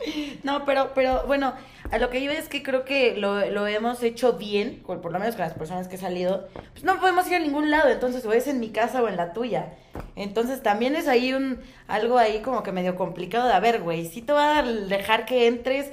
No, 0.42 0.64
pero, 0.64 0.92
pero 0.94 1.24
bueno, 1.26 1.52
a 1.90 1.98
lo 1.98 2.10
que 2.10 2.22
yo 2.22 2.30
es 2.30 2.48
que 2.48 2.62
creo 2.62 2.84
que 2.84 3.16
lo, 3.16 3.44
lo 3.50 3.66
hemos 3.66 4.02
hecho 4.02 4.34
bien, 4.34 4.82
por 4.84 5.12
lo 5.12 5.18
menos 5.18 5.34
con 5.36 5.44
las 5.44 5.54
personas 5.54 5.88
que 5.88 5.96
he 5.96 5.98
salido. 5.98 6.48
Pues 6.72 6.84
no 6.84 6.98
podemos 6.98 7.26
ir 7.28 7.34
a 7.34 7.38
ningún 7.38 7.70
lado, 7.70 7.88
entonces 7.90 8.24
o 8.24 8.32
es 8.32 8.46
en 8.46 8.60
mi 8.60 8.70
casa 8.70 9.02
o 9.02 9.08
en 9.08 9.16
la 9.16 9.32
tuya. 9.32 9.74
Entonces 10.16 10.62
también 10.62 10.96
es 10.96 11.08
ahí 11.08 11.32
un 11.32 11.60
algo 11.88 12.18
ahí 12.18 12.40
como 12.42 12.62
que 12.62 12.72
medio 12.72 12.96
complicado 12.96 13.48
de 13.48 13.54
a 13.54 13.60
ver, 13.60 13.80
güey, 13.80 14.06
si 14.06 14.22
te 14.22 14.32
va 14.32 14.58
a 14.58 14.62
dejar 14.62 15.24
que 15.26 15.46
entres 15.46 15.90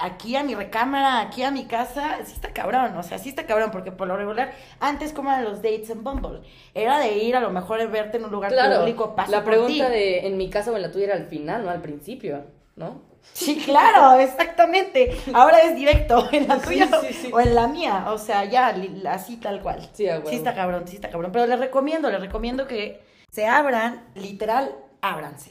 aquí 0.00 0.36
a 0.36 0.42
mi 0.42 0.54
recámara, 0.54 1.20
aquí 1.20 1.42
a 1.42 1.50
mi 1.50 1.64
casa, 1.66 2.18
sí 2.24 2.32
está 2.34 2.52
cabrón, 2.52 2.96
o 2.96 3.02
sea, 3.02 3.18
sí 3.18 3.28
está 3.28 3.46
cabrón, 3.46 3.70
porque 3.70 3.92
por 3.92 4.08
lo 4.08 4.16
regular, 4.16 4.52
antes 4.80 5.12
como 5.12 5.30
eran 5.30 5.44
los 5.44 5.62
dates 5.62 5.90
en 5.90 6.02
Bumble, 6.02 6.40
era 6.74 6.98
de 6.98 7.18
ir 7.18 7.36
a 7.36 7.40
lo 7.40 7.50
mejor 7.50 7.86
verte 7.90 8.16
en 8.16 8.24
un 8.24 8.30
lugar 8.30 8.50
Claro, 8.52 8.80
público, 8.80 9.14
la 9.16 9.44
por 9.44 9.54
ti. 9.54 9.60
pregunta 9.60 9.88
de 9.90 10.26
en 10.26 10.36
mi 10.36 10.50
casa 10.50 10.72
o 10.72 10.76
en 10.76 10.82
la 10.82 10.90
tuya 10.90 11.06
era 11.06 11.14
al 11.14 11.26
final, 11.26 11.64
no 11.64 11.70
al 11.70 11.80
principio, 11.82 12.44
¿no? 12.76 13.02
Sí, 13.32 13.56
claro, 13.64 14.20
exactamente. 14.20 15.16
Ahora 15.32 15.58
es 15.60 15.74
directo 15.76 16.28
en 16.32 16.48
la 16.48 16.58
Sí, 16.60 16.66
tuya 16.66 16.88
sí, 17.00 17.12
sí. 17.12 17.30
o 17.32 17.40
en 17.40 17.54
la 17.54 17.68
mía. 17.68 18.06
O 18.08 18.18
sea, 18.18 18.44
ya, 18.44 18.74
así 19.08 19.36
tal 19.36 19.62
cual. 19.62 19.80
Sí. 19.92 20.06
Sí 20.26 20.34
está 20.36 20.54
cabrón, 20.54 20.86
sí 20.86 20.96
está 20.96 21.10
cabrón. 21.10 21.32
Pero 21.32 21.46
les 21.46 21.58
recomiendo, 21.58 22.10
les 22.10 22.20
recomiendo 22.20 22.66
que 22.66 23.02
se 23.30 23.46
abran, 23.46 24.04
literal, 24.14 24.74
ábranse. 25.00 25.50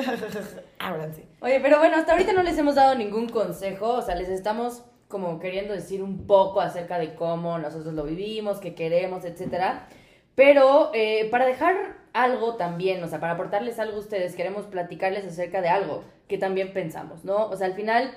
ábranse. 0.78 1.26
Oye, 1.40 1.60
pero 1.60 1.78
bueno, 1.78 1.96
hasta 1.96 2.12
ahorita 2.12 2.32
no 2.32 2.42
les 2.42 2.56
hemos 2.58 2.74
dado 2.74 2.94
ningún 2.94 3.28
consejo, 3.28 3.88
o 3.94 4.02
sea, 4.02 4.14
les 4.14 4.28
estamos 4.28 4.82
como 5.08 5.38
queriendo 5.40 5.72
decir 5.72 6.02
un 6.02 6.26
poco 6.26 6.60
acerca 6.60 6.98
de 6.98 7.14
cómo 7.14 7.58
nosotros 7.58 7.94
lo 7.94 8.04
vivimos, 8.04 8.58
qué 8.58 8.74
queremos, 8.74 9.24
etcétera. 9.24 9.88
Pero 10.34 10.90
eh, 10.94 11.28
para 11.30 11.46
dejar 11.46 11.97
algo 12.12 12.56
también, 12.56 13.02
o 13.02 13.08
sea, 13.08 13.20
para 13.20 13.34
aportarles 13.34 13.78
algo 13.78 13.96
a 13.96 14.00
ustedes, 14.00 14.34
queremos 14.34 14.66
platicarles 14.66 15.24
acerca 15.26 15.60
de 15.60 15.68
algo 15.68 16.04
que 16.28 16.38
también 16.38 16.72
pensamos, 16.72 17.24
¿no? 17.24 17.46
O 17.48 17.56
sea, 17.56 17.66
al 17.66 17.74
final, 17.74 18.12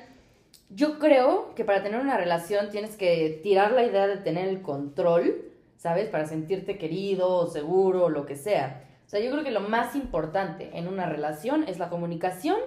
yo 0.70 1.00
creo 1.00 1.56
que 1.56 1.66
para 1.66 1.84
tener 1.84 2.00
una 2.00 2.18
relación 2.18 2.70
tienes 2.70 2.96
que 2.96 3.40
tirar 3.44 3.72
la 3.72 3.84
idea 3.84 4.08
de 4.08 4.18
tener 4.18 4.48
el 4.48 4.62
control, 4.62 5.52
¿sabes? 5.78 6.10
Para 6.10 6.26
sentirte 6.26 6.78
querido 6.78 7.48
seguro 7.48 8.10
lo 8.10 8.26
que 8.26 8.36
sea. 8.36 8.86
O 9.08 9.10
sea, 9.10 9.20
yo 9.20 9.32
creo 9.32 9.44
que 9.44 9.52
lo 9.52 9.62
más 9.62 9.96
importante 9.96 10.72
en 10.74 10.88
una 10.88 11.06
relación 11.06 11.66
es 11.68 11.80
la 11.80 11.90
comunicación 11.90 12.58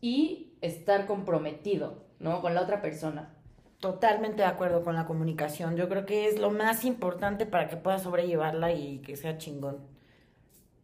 y 0.00 0.52
estar 0.60 1.06
comprometido, 1.06 2.02
¿no? 2.18 2.40
Con 2.40 2.54
la 2.54 2.62
otra 2.62 2.82
persona. 2.82 3.34
Totalmente 3.78 4.42
de 4.42 4.48
acuerdo 4.48 4.82
con 4.82 4.94
la 4.94 5.06
comunicación. 5.06 5.76
Yo 5.76 5.88
creo 5.88 6.06
que 6.06 6.26
es 6.26 6.38
lo 6.38 6.50
más 6.50 6.84
importante 6.84 7.46
para 7.46 7.68
que 7.68 7.76
puedas 7.76 8.02
sobrellevarla 8.02 8.72
y 8.72 8.98
que 8.98 9.16
sea 9.16 9.38
chingón. 9.38 9.78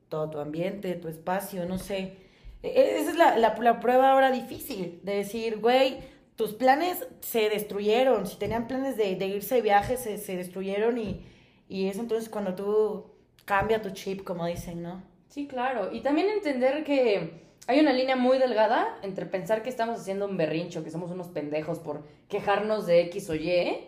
Todo 0.08 0.30
tu 0.30 0.38
ambiente, 0.38 0.94
tu 0.94 1.08
espacio, 1.08 1.66
no 1.66 1.78
sé. 1.78 2.16
E- 2.62 2.98
Esa 3.00 3.10
es 3.10 3.16
la, 3.16 3.36
la, 3.38 3.54
prueba 3.80 4.10
ahora 4.12 4.30
difícil, 4.30 5.00
de 5.02 5.16
decir, 5.16 5.58
güey, 5.60 5.98
tus 6.36 6.52
planes 6.54 7.06
se 7.20 7.48
destruyeron. 7.48 8.26
Si 8.26 8.36
tenían 8.38 8.66
planes 8.68 8.96
de, 8.96 9.16
de 9.16 9.26
irse 9.26 9.56
de 9.56 9.62
viaje, 9.62 9.96
se, 9.96 10.18
se 10.18 10.36
destruyeron 10.36 10.98
y, 10.98 11.26
y 11.68 11.88
es 11.88 11.98
entonces 11.98 12.28
cuando 12.28 12.54
tú 12.54 13.06
cambia 13.44 13.82
tu 13.82 13.90
chip, 13.90 14.24
como 14.24 14.46
dicen, 14.46 14.82
¿no? 14.82 15.02
Sí, 15.28 15.46
claro. 15.46 15.92
Y 15.92 16.00
también 16.00 16.28
entender 16.28 16.84
que 16.84 17.44
hay 17.66 17.80
una 17.80 17.92
línea 17.92 18.16
muy 18.16 18.38
delgada 18.38 18.98
entre 19.02 19.26
pensar 19.26 19.62
que 19.62 19.70
estamos 19.70 20.00
haciendo 20.00 20.26
un 20.26 20.36
berrincho, 20.36 20.84
que 20.84 20.90
somos 20.90 21.10
unos 21.10 21.28
pendejos 21.28 21.78
por 21.78 22.04
quejarnos 22.28 22.86
de 22.86 23.00
X 23.02 23.28
o 23.30 23.34
Y, 23.34 23.78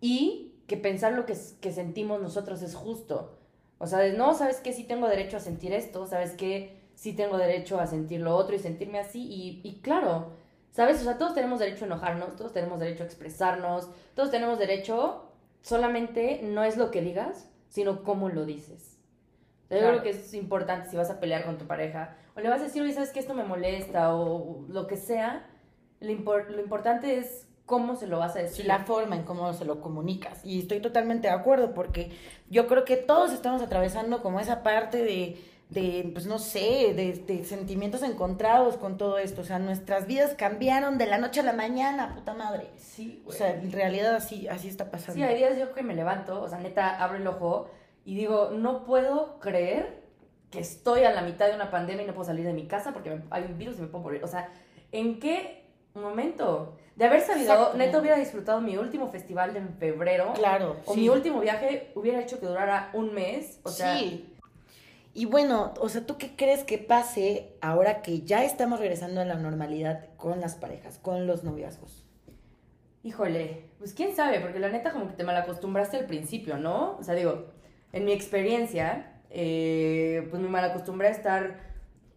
y 0.00 0.54
que 0.66 0.76
pensar 0.76 1.12
lo 1.12 1.26
que, 1.26 1.34
que 1.60 1.72
sentimos 1.72 2.20
nosotros 2.22 2.62
es 2.62 2.74
justo. 2.74 3.39
O 3.82 3.86
sea, 3.86 3.98
de, 4.00 4.12
no, 4.12 4.34
¿sabes 4.34 4.58
qué? 4.60 4.72
Sí 4.72 4.84
tengo 4.84 5.08
derecho 5.08 5.38
a 5.38 5.40
sentir 5.40 5.72
esto, 5.72 6.06
¿sabes 6.06 6.32
qué? 6.34 6.78
Sí 6.94 7.14
tengo 7.14 7.38
derecho 7.38 7.80
a 7.80 7.86
sentir 7.86 8.20
lo 8.20 8.36
otro 8.36 8.54
y 8.54 8.58
sentirme 8.58 8.98
así. 9.00 9.22
Y, 9.26 9.60
y 9.68 9.80
claro, 9.80 10.32
¿sabes? 10.70 11.00
O 11.00 11.04
sea, 11.04 11.18
todos 11.18 11.34
tenemos 11.34 11.58
derecho 11.58 11.84
a 11.84 11.86
enojarnos, 11.86 12.36
todos 12.36 12.52
tenemos 12.52 12.78
derecho 12.78 13.02
a 13.02 13.06
expresarnos, 13.06 13.88
todos 14.14 14.30
tenemos 14.30 14.58
derecho, 14.58 15.24
solamente 15.62 16.40
no 16.44 16.62
es 16.62 16.76
lo 16.76 16.90
que 16.90 17.00
digas, 17.00 17.48
sino 17.70 18.04
cómo 18.04 18.28
lo 18.28 18.44
dices. 18.44 18.98
Yo 19.70 19.78
Claro. 19.78 20.00
creo 20.00 20.02
que 20.02 20.10
es 20.10 20.34
importante 20.34 20.90
si 20.90 20.96
vas 20.96 21.10
a 21.10 21.20
pelear 21.20 21.44
con 21.44 21.56
tu 21.56 21.66
pareja 21.66 22.16
o 22.36 22.40
le 22.40 22.48
vas 22.50 22.60
a 22.60 22.64
decir, 22.64 22.82
oye, 22.82 22.92
¿sabes 22.92 23.10
que 23.10 23.20
esto 23.20 23.34
me 23.34 23.44
molesta? 23.44 24.14
O 24.14 24.64
lo 24.68 24.86
que 24.86 24.96
sea. 24.96 25.46
Lo, 26.00 26.10
impor- 26.10 26.48
lo 26.48 26.60
importante 26.60 27.18
es 27.18 27.46
cómo 27.70 27.94
se 27.94 28.08
lo 28.08 28.18
vas 28.18 28.34
a 28.34 28.40
decir. 28.40 28.66
la 28.66 28.80
forma 28.80 29.14
en 29.14 29.22
cómo 29.22 29.52
se 29.54 29.64
lo 29.64 29.80
comunicas. 29.80 30.44
Y 30.44 30.58
estoy 30.58 30.80
totalmente 30.80 31.28
de 31.28 31.34
acuerdo 31.34 31.72
porque 31.72 32.10
yo 32.50 32.66
creo 32.66 32.84
que 32.84 32.96
todos 32.96 33.32
estamos 33.32 33.62
atravesando 33.62 34.22
como 34.22 34.40
esa 34.40 34.64
parte 34.64 34.98
de, 35.04 35.40
de 35.68 36.10
pues 36.12 36.26
no 36.26 36.40
sé, 36.40 36.92
de, 36.94 37.12
de 37.26 37.44
sentimientos 37.44 38.02
encontrados 38.02 38.76
con 38.76 38.98
todo 38.98 39.18
esto. 39.18 39.42
O 39.42 39.44
sea, 39.44 39.60
nuestras 39.60 40.08
vidas 40.08 40.34
cambiaron 40.36 40.98
de 40.98 41.06
la 41.06 41.18
noche 41.18 41.38
a 41.40 41.42
la 41.44 41.52
mañana, 41.52 42.12
puta 42.16 42.34
madre. 42.34 42.66
Sí, 42.76 43.20
O 43.22 43.26
güey. 43.26 43.38
sea, 43.38 43.52
en 43.54 43.70
realidad 43.70 44.16
así, 44.16 44.48
así 44.48 44.66
está 44.66 44.90
pasando. 44.90 45.14
Sí, 45.14 45.22
hay 45.22 45.36
días 45.36 45.56
yo 45.56 45.72
que 45.72 45.84
me 45.84 45.94
levanto, 45.94 46.42
o 46.42 46.48
sea, 46.48 46.58
neta, 46.58 47.00
abro 47.02 47.18
el 47.18 47.26
ojo 47.28 47.70
y 48.04 48.16
digo, 48.16 48.50
no 48.52 48.82
puedo 48.84 49.38
creer 49.38 50.00
que 50.50 50.58
estoy 50.58 51.04
a 51.04 51.12
la 51.12 51.22
mitad 51.22 51.46
de 51.46 51.54
una 51.54 51.70
pandemia 51.70 52.02
y 52.02 52.06
no 52.08 52.14
puedo 52.14 52.26
salir 52.26 52.44
de 52.44 52.52
mi 52.52 52.66
casa 52.66 52.92
porque 52.92 53.22
hay 53.30 53.44
un 53.44 53.56
virus 53.56 53.78
y 53.78 53.82
me 53.82 53.86
puedo 53.86 54.02
morir. 54.02 54.24
O 54.24 54.26
sea, 54.26 54.48
¿en 54.90 55.20
qué 55.20 55.59
momento? 56.02 56.76
De 56.96 57.06
haber 57.06 57.20
sabido, 57.22 57.74
neta 57.74 57.98
hubiera 57.98 58.18
disfrutado 58.18 58.60
mi 58.60 58.76
último 58.76 59.08
festival 59.08 59.52
de 59.54 59.60
en 59.60 59.74
febrero. 59.78 60.32
Claro. 60.34 60.76
O 60.84 60.94
sí. 60.94 61.00
mi 61.00 61.08
último 61.08 61.40
viaje 61.40 61.92
hubiera 61.94 62.20
hecho 62.20 62.40
que 62.40 62.46
durara 62.46 62.90
un 62.92 63.14
mes. 63.14 63.60
O 63.62 63.70
sea, 63.70 63.98
sí. 63.98 64.26
Y 65.14 65.24
bueno, 65.24 65.74
o 65.80 65.88
sea, 65.88 66.06
¿tú 66.06 66.18
qué 66.18 66.36
crees 66.36 66.62
que 66.62 66.78
pase 66.78 67.56
ahora 67.60 68.02
que 68.02 68.20
ya 68.20 68.44
estamos 68.44 68.78
regresando 68.78 69.20
a 69.20 69.24
la 69.24 69.34
normalidad 69.34 70.06
con 70.16 70.40
las 70.40 70.54
parejas, 70.54 70.98
con 70.98 71.26
los 71.26 71.42
noviazgos? 71.42 72.04
híjole, 73.02 73.64
pues 73.78 73.94
quién 73.94 74.14
sabe, 74.14 74.40
porque 74.40 74.58
la 74.58 74.68
neta 74.68 74.92
como 74.92 75.08
que 75.08 75.14
te 75.14 75.24
mal 75.24 75.36
acostumbraste 75.36 75.96
al 75.96 76.06
principio, 76.06 76.58
¿no? 76.58 76.96
O 76.98 77.02
sea, 77.02 77.14
digo, 77.14 77.46
en 77.92 78.04
mi 78.04 78.12
experiencia, 78.12 79.20
eh, 79.30 80.26
pues 80.30 80.42
me 80.42 80.48
malacostumbré 80.48 81.08
a 81.08 81.12
estar 81.12 81.69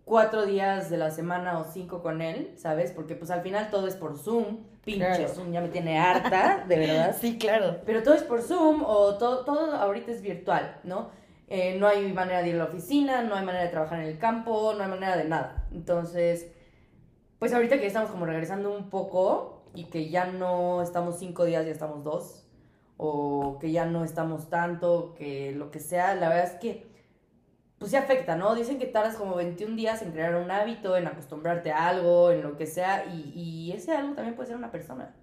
cuatro 0.06 0.46
días 0.46 0.90
de 0.90 0.98
la 0.98 1.12
semana 1.12 1.60
o 1.60 1.64
cinco 1.64 2.02
con 2.02 2.22
él, 2.22 2.54
¿sabes? 2.58 2.92
Porque 2.92 3.16
pues 3.16 3.32
al 3.32 3.42
final 3.42 3.70
todo 3.70 3.88
es 3.88 3.96
por 3.96 4.18
Zoom. 4.18 4.58
Pinche 4.84 5.06
Claro. 5.06 5.28
Zoom 5.30 5.52
ya 5.52 5.62
me 5.62 5.70
tiene 5.70 5.98
harta, 5.98 6.66
de 6.68 6.78
verdad. 6.78 7.16
Sí, 7.22 7.38
claro. 7.38 7.78
Pero 7.86 8.04
todo 8.04 8.14
es 8.16 8.24
por 8.24 8.42
Zoom 8.42 8.84
o 8.86 9.16
todo, 9.18 9.46
todo 9.46 9.76
ahorita 9.76 10.12
es 10.12 10.22
virtual, 10.22 10.78
¿no? 10.84 11.10
Eh, 11.48 11.78
no 11.80 11.88
hay 11.88 12.12
manera 12.12 12.42
de 12.42 12.50
ir 12.50 12.56
a 12.56 12.60
la 12.60 12.64
oficina, 12.66 13.22
no 13.22 13.36
hay 13.36 13.46
manera 13.46 13.64
de 13.66 13.70
trabajar 13.70 14.00
en 14.00 14.08
el 14.08 14.18
campo, 14.18 14.74
no 14.76 14.84
hay 14.84 14.90
manera 14.90 15.16
de 15.16 15.26
nada. 15.26 15.68
Entonces, 15.72 16.48
pues 17.40 17.54
ahorita 17.54 17.80
que 17.80 17.86
estamos 17.88 18.10
como 18.10 18.26
regresando 18.26 18.76
un 18.76 18.90
poco 18.90 19.64
y 19.76 19.86
que 19.86 20.10
ya 20.10 20.26
no 20.26 20.82
estamos 20.82 21.18
cinco 21.20 21.46
días, 21.46 21.66
ya 21.66 21.72
estamos 21.72 22.04
dos, 22.04 22.46
o 22.98 23.58
que 23.60 23.72
ya 23.72 23.86
no 23.86 24.04
estamos 24.04 24.50
tanto, 24.50 25.14
que 25.18 25.52
lo 25.52 25.70
que 25.72 25.80
sea, 25.80 26.16
la 26.16 26.30
verdad 26.30 26.46
es 26.46 26.60
que, 26.60 26.88
pues 27.84 27.92
sí 27.92 27.98
afecta, 27.98 28.38
¿no? 28.38 28.56
Dicen 28.56 28.80
que 28.80 28.86
tardas 28.86 29.16
como 29.18 29.36
21 29.36 29.76
días 29.76 30.02
en 30.02 30.14
crear 30.14 30.36
un 30.36 30.50
hábito, 30.50 30.96
en 30.96 31.06
acostumbrarte 31.06 31.70
a 31.74 31.90
algo, 31.90 32.32
en 32.32 32.42
lo 32.42 32.56
que 32.56 32.66
sea, 32.66 33.04
y, 33.06 33.34
y 33.36 33.74
ese 33.74 33.92
algo 33.92 34.14
también 34.14 34.36
puede 34.36 34.48
ser 34.48 34.56
una 34.56 34.72
persona. 34.72 35.14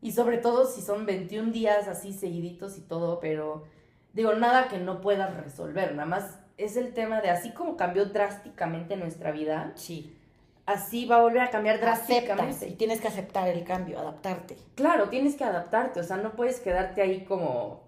Y 0.00 0.10
sobre 0.10 0.38
todo 0.38 0.66
si 0.66 0.80
son 0.82 1.06
21 1.06 1.52
días 1.52 1.86
así 1.86 2.12
seguiditos 2.12 2.76
y 2.78 2.80
todo, 2.80 3.20
pero 3.20 3.62
digo, 4.12 4.34
nada 4.34 4.66
que 4.66 4.78
no 4.78 5.00
puedas 5.00 5.36
resolver, 5.36 5.94
nada 5.94 6.06
más 6.08 6.40
es 6.58 6.76
el 6.76 6.94
tema 6.94 7.20
de 7.20 7.30
así 7.30 7.52
como 7.52 7.76
cambió 7.76 8.06
drásticamente 8.06 8.96
nuestra 8.96 9.30
vida, 9.30 9.70
Sí. 9.76 10.16
así 10.66 11.06
va 11.06 11.16
a 11.18 11.22
volver 11.22 11.42
a 11.42 11.50
cambiar 11.50 11.76
Aceptas 11.76 12.08
drásticamente. 12.08 12.68
y 12.68 12.72
tienes 12.74 13.00
que 13.00 13.06
aceptar 13.06 13.46
el 13.46 13.62
cambio, 13.62 14.00
adaptarte. 14.00 14.56
Claro, 14.74 15.08
tienes 15.10 15.36
que 15.36 15.44
adaptarte, 15.44 16.00
o 16.00 16.02
sea, 16.02 16.16
no 16.16 16.32
puedes 16.32 16.58
quedarte 16.58 17.02
ahí 17.02 17.24
como 17.24 17.84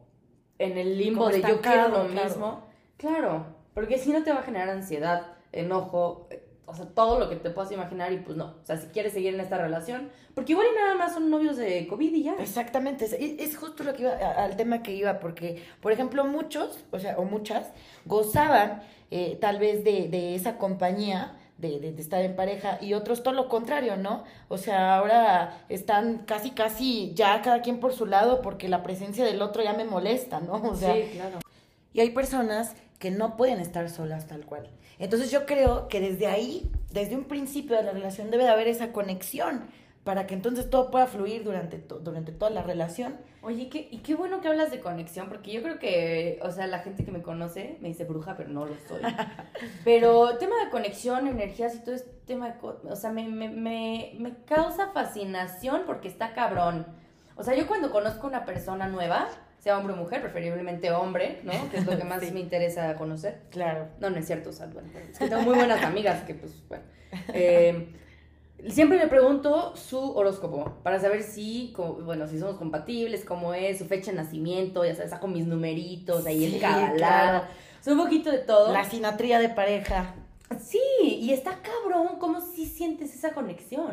en 0.61 0.79
el 0.79 0.97
limbo 0.97 1.25
Como 1.25 1.33
de 1.35 1.41
yo 1.43 1.61
quiero 1.61 1.89
lo 1.89 2.07
claro. 2.07 2.25
mismo. 2.29 2.75
Claro, 2.97 3.45
porque 3.75 3.99
si 3.99 4.11
no 4.13 4.23
te 4.23 4.33
va 4.33 4.41
a 4.41 4.43
generar 4.45 4.71
ansiedad, 4.71 5.27
enojo, 5.53 6.29
eh, 6.31 6.41
o 6.67 6.75
sea, 6.75 6.87
todo 6.87 7.19
lo 7.19 7.29
que 7.29 7.37
te 7.37 7.51
puedas 7.51 7.71
imaginar 7.73 8.13
y 8.13 8.19
pues 8.19 8.37
no. 8.39 8.55
O 8.63 8.65
sea, 8.65 8.77
si 8.79 8.87
quieres 8.89 9.13
seguir 9.13 9.35
en 9.35 9.41
esta 9.41 9.59
relación, 9.59 10.09
porque 10.35 10.53
igual 10.53 10.67
y 10.73 10.77
nada 10.77 10.95
más 10.95 11.13
son 11.13 11.29
novios 11.31 11.57
de 11.57 11.87
COVID 11.87 12.13
y 12.15 12.23
ya. 12.25 12.35
Exactamente, 12.39 13.05
es, 13.05 13.13
es 13.13 13.57
justo 13.59 13.85
lo 13.85 13.93
que 13.95 14.03
iba, 14.03 14.13
a- 14.13 14.45
al 14.45 14.57
tema 14.57 14.83
que 14.83 14.93
iba, 14.93 15.21
porque, 15.21 15.63
por 15.83 15.93
ejemplo, 15.93 16.25
muchos, 16.25 16.79
o 16.91 16.99
sea, 16.99 17.19
o 17.19 17.25
muchas, 17.25 17.71
gozaban 18.07 18.83
eh, 19.11 19.37
tal 19.41 19.59
vez 19.59 19.85
de, 19.85 20.09
de 20.09 20.35
esa 20.35 20.57
compañía, 20.57 21.37
de, 21.59 21.79
de- 21.79 21.93
de 21.93 22.01
estar 22.03 22.23
en 22.23 22.35
pareja, 22.35 22.79
y 22.81 22.95
otros 22.95 23.23
todo 23.23 23.35
lo 23.35 23.49
contrario, 23.49 23.97
¿no? 23.97 24.25
O 24.49 24.57
sea, 24.59 24.97
ahora 24.97 25.59
están 25.69 26.19
casi, 26.27 26.51
casi 26.51 27.13
ya 27.15 27.43
cada 27.43 27.61
quien 27.63 27.79
por 27.79 27.93
su 27.93 28.07
lado, 28.07 28.41
porque 28.43 28.69
la 28.69 28.83
presencia 28.83 29.25
del 29.25 29.41
otro 29.43 29.63
ya 29.63 29.75
me 29.75 29.85
molesta, 29.85 30.41
¿no? 30.41 30.55
O 30.55 30.75
sea, 30.75 30.95
sí, 30.95 31.11
claro. 31.13 31.39
y 31.93 32.01
hay 32.01 32.11
personas 32.11 32.75
que 33.05 33.11
no 33.11 33.37
pueden 33.37 33.61
estar 33.61 33.91
solas 33.91 34.27
tal 34.27 34.47
cual. 34.47 34.71
Entonces 34.99 35.31
yo 35.31 35.45
creo 35.45 35.89
que 35.89 36.01
desde 36.01 36.27
ahí, 36.27 36.71
desde 36.91 37.17
un 37.17 37.25
principio 37.25 37.77
de 37.77 37.83
la 37.83 37.93
relación, 37.93 38.31
debe 38.31 38.45
de 38.45 38.49
haber 38.51 38.67
esa 38.67 38.93
conexión 38.93 39.67
para 40.05 40.27
que 40.27 40.33
entonces 40.33 40.71
todo 40.71 40.91
pueda 40.91 41.07
fluir 41.07 41.45
durante, 41.45 41.79
to- 41.79 41.99
durante 41.99 42.33
toda 42.33 42.51
la 42.51 42.63
relación. 42.63 43.17
Oye, 43.43 43.69
qué, 43.69 43.89
y 43.91 43.99
qué 43.99 44.15
bueno 44.15 44.41
que 44.41 44.49
hablas 44.49 44.71
de 44.71 44.81
conexión, 44.81 45.29
porque 45.29 45.53
yo 45.53 45.63
creo 45.63 45.79
que, 45.79 46.39
o 46.43 46.51
sea, 46.51 46.67
la 46.67 46.79
gente 46.79 47.05
que 47.05 47.11
me 47.13 47.21
conoce 47.23 47.77
me 47.83 47.89
dice 47.89 48.05
bruja, 48.05 48.37
pero 48.39 48.49
no 48.49 48.65
lo 48.65 48.75
soy. 48.89 49.03
Pero 49.85 50.39
tema 50.39 50.57
de 50.65 50.71
conexión, 50.71 51.27
energías 51.27 51.75
y 51.75 51.81
todo 51.81 51.95
este 51.95 52.11
tema 52.27 52.49
de, 52.51 52.59
co- 52.59 52.81
o 52.89 52.97
sea, 52.97 53.11
me, 53.13 53.29
me, 53.29 53.49
me, 53.51 54.15
me 54.19 54.35
causa 54.47 54.89
fascinación 54.93 55.83
porque 55.87 56.09
está 56.09 56.33
cabrón. 56.33 56.87
O 57.37 57.43
sea, 57.43 57.55
yo 57.55 57.67
cuando 57.67 57.91
conozco 57.91 58.27
una 58.27 58.45
persona 58.47 58.89
nueva, 58.89 59.29
sea 59.65 59.79
hombre 59.79 59.95
o 59.95 59.97
mujer, 59.97 60.21
preferiblemente 60.21 60.91
hombre, 60.93 61.41
¿no? 61.43 61.53
Que 61.71 61.79
es 61.79 61.87
lo 61.87 61.97
que 61.97 62.05
más 62.13 62.23
Sí. 62.23 62.33
me 62.33 62.41
interesa 62.41 62.95
conocer. 62.97 63.41
Claro. 63.51 63.89
No, 63.99 64.11
no 64.11 64.19
es 64.19 64.27
cierto, 64.27 64.51
o 64.51 64.53
sea, 64.53 64.67
bueno, 64.67 64.91
es 65.11 65.19
que 65.19 65.27
tengo 65.29 65.41
muy 65.41 65.55
buenas 65.55 65.83
amigas 65.83 66.23
que, 66.25 66.35
pues, 66.35 66.53
bueno. 66.69 66.85
Eh, 67.33 67.89
siempre 68.69 68.99
le 68.99 69.07
pregunto 69.07 69.75
su 69.75 69.99
horóscopo 70.17 70.75
para 70.83 71.01
saber 71.01 71.23
si, 71.23 71.73
bueno, 72.03 72.27
si 72.29 72.39
somos 72.39 72.57
compatibles, 72.57 73.25
cómo 73.25 73.55
es, 73.55 73.79
su 73.79 73.87
fecha 73.87 74.11
de 74.11 74.19
nacimiento, 74.19 74.85
ya 74.85 74.95
sabes, 74.95 75.11
saco 75.13 75.29
mis 75.29 75.47
numeritos 75.47 76.27
ahí 76.27 76.51
Sí, 76.53 76.59
claro. 76.59 76.97
lado. 76.99 77.45
O 77.81 77.83
sea, 77.83 77.95
un 77.95 78.01
poquito 78.01 78.31
de 78.31 78.39
todo. 78.39 78.71
La 78.71 78.85
sinatría 78.85 79.39
de 79.39 79.49
pareja. 79.49 80.15
Sí, 80.61 80.79
y 81.03 81.33
está 81.33 81.61
cabrón 81.63 82.19
cómo 82.19 82.43
si 82.43 82.67
sientes 82.67 83.15
esa 83.15 83.33
conexión. 83.33 83.93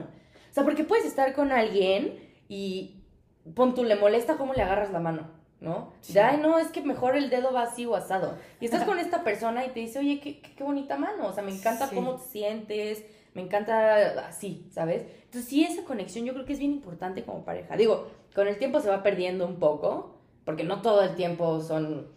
O 0.50 0.54
sea, 0.54 0.66
porque 0.66 0.84
puedes 0.84 1.06
estar 1.06 1.34
con 1.34 1.54
alguien 1.54 2.20
y 2.50 2.98
pon 3.56 3.74
tú, 3.74 3.86
le 3.86 3.96
molesta 3.96 4.36
cómo 4.36 4.54
le 4.54 4.62
agarras 4.64 4.92
la 4.92 5.00
mano, 5.00 5.30
¿no? 5.62 5.94
Sí. 6.02 6.14
De, 6.14 6.20
ay, 6.22 6.38
no, 6.42 6.60
es 6.60 6.68
que 6.70 6.82
mejor 6.82 7.16
el 7.16 7.30
dedo 7.30 7.54
va 7.54 7.62
así 7.64 7.86
o 7.86 7.96
asado. 7.96 8.38
Y 8.60 8.66
estás 8.66 8.84
con 8.84 9.00
esta 9.00 9.24
persona 9.24 9.64
y 9.66 9.70
te 9.70 9.80
dice, 9.80 10.00
oye, 10.00 10.20
qué, 10.20 10.42
qué, 10.42 10.54
qué 10.54 10.64
bonita 10.64 10.98
mano. 10.98 11.28
O 11.28 11.34
sea, 11.34 11.44
me 11.44 11.52
encanta 11.52 11.88
Sí. 11.88 11.96
cómo 11.96 12.16
te 12.16 12.24
sientes, 12.28 13.06
me 13.34 13.44
encanta 13.44 14.28
así, 14.28 14.68
¿sabes? 14.72 15.04
Entonces, 15.26 15.46
sí, 15.46 15.64
esa 15.64 15.84
conexión 15.86 16.26
yo 16.26 16.34
creo 16.34 16.46
que 16.46 16.54
es 16.54 16.60
bien 16.60 16.72
importante 16.72 17.24
como 17.24 17.46
pareja. 17.46 17.78
Digo, 17.78 18.08
con 18.36 18.48
el 18.48 18.58
tiempo 18.58 18.80
se 18.82 18.90
va 18.90 19.04
perdiendo 19.04 19.46
un 19.46 19.58
poco, 19.60 20.16
porque 20.44 20.64
no 20.64 20.82
todo 20.82 21.04
el 21.04 21.16
tiempo 21.16 21.62
son 21.62 22.08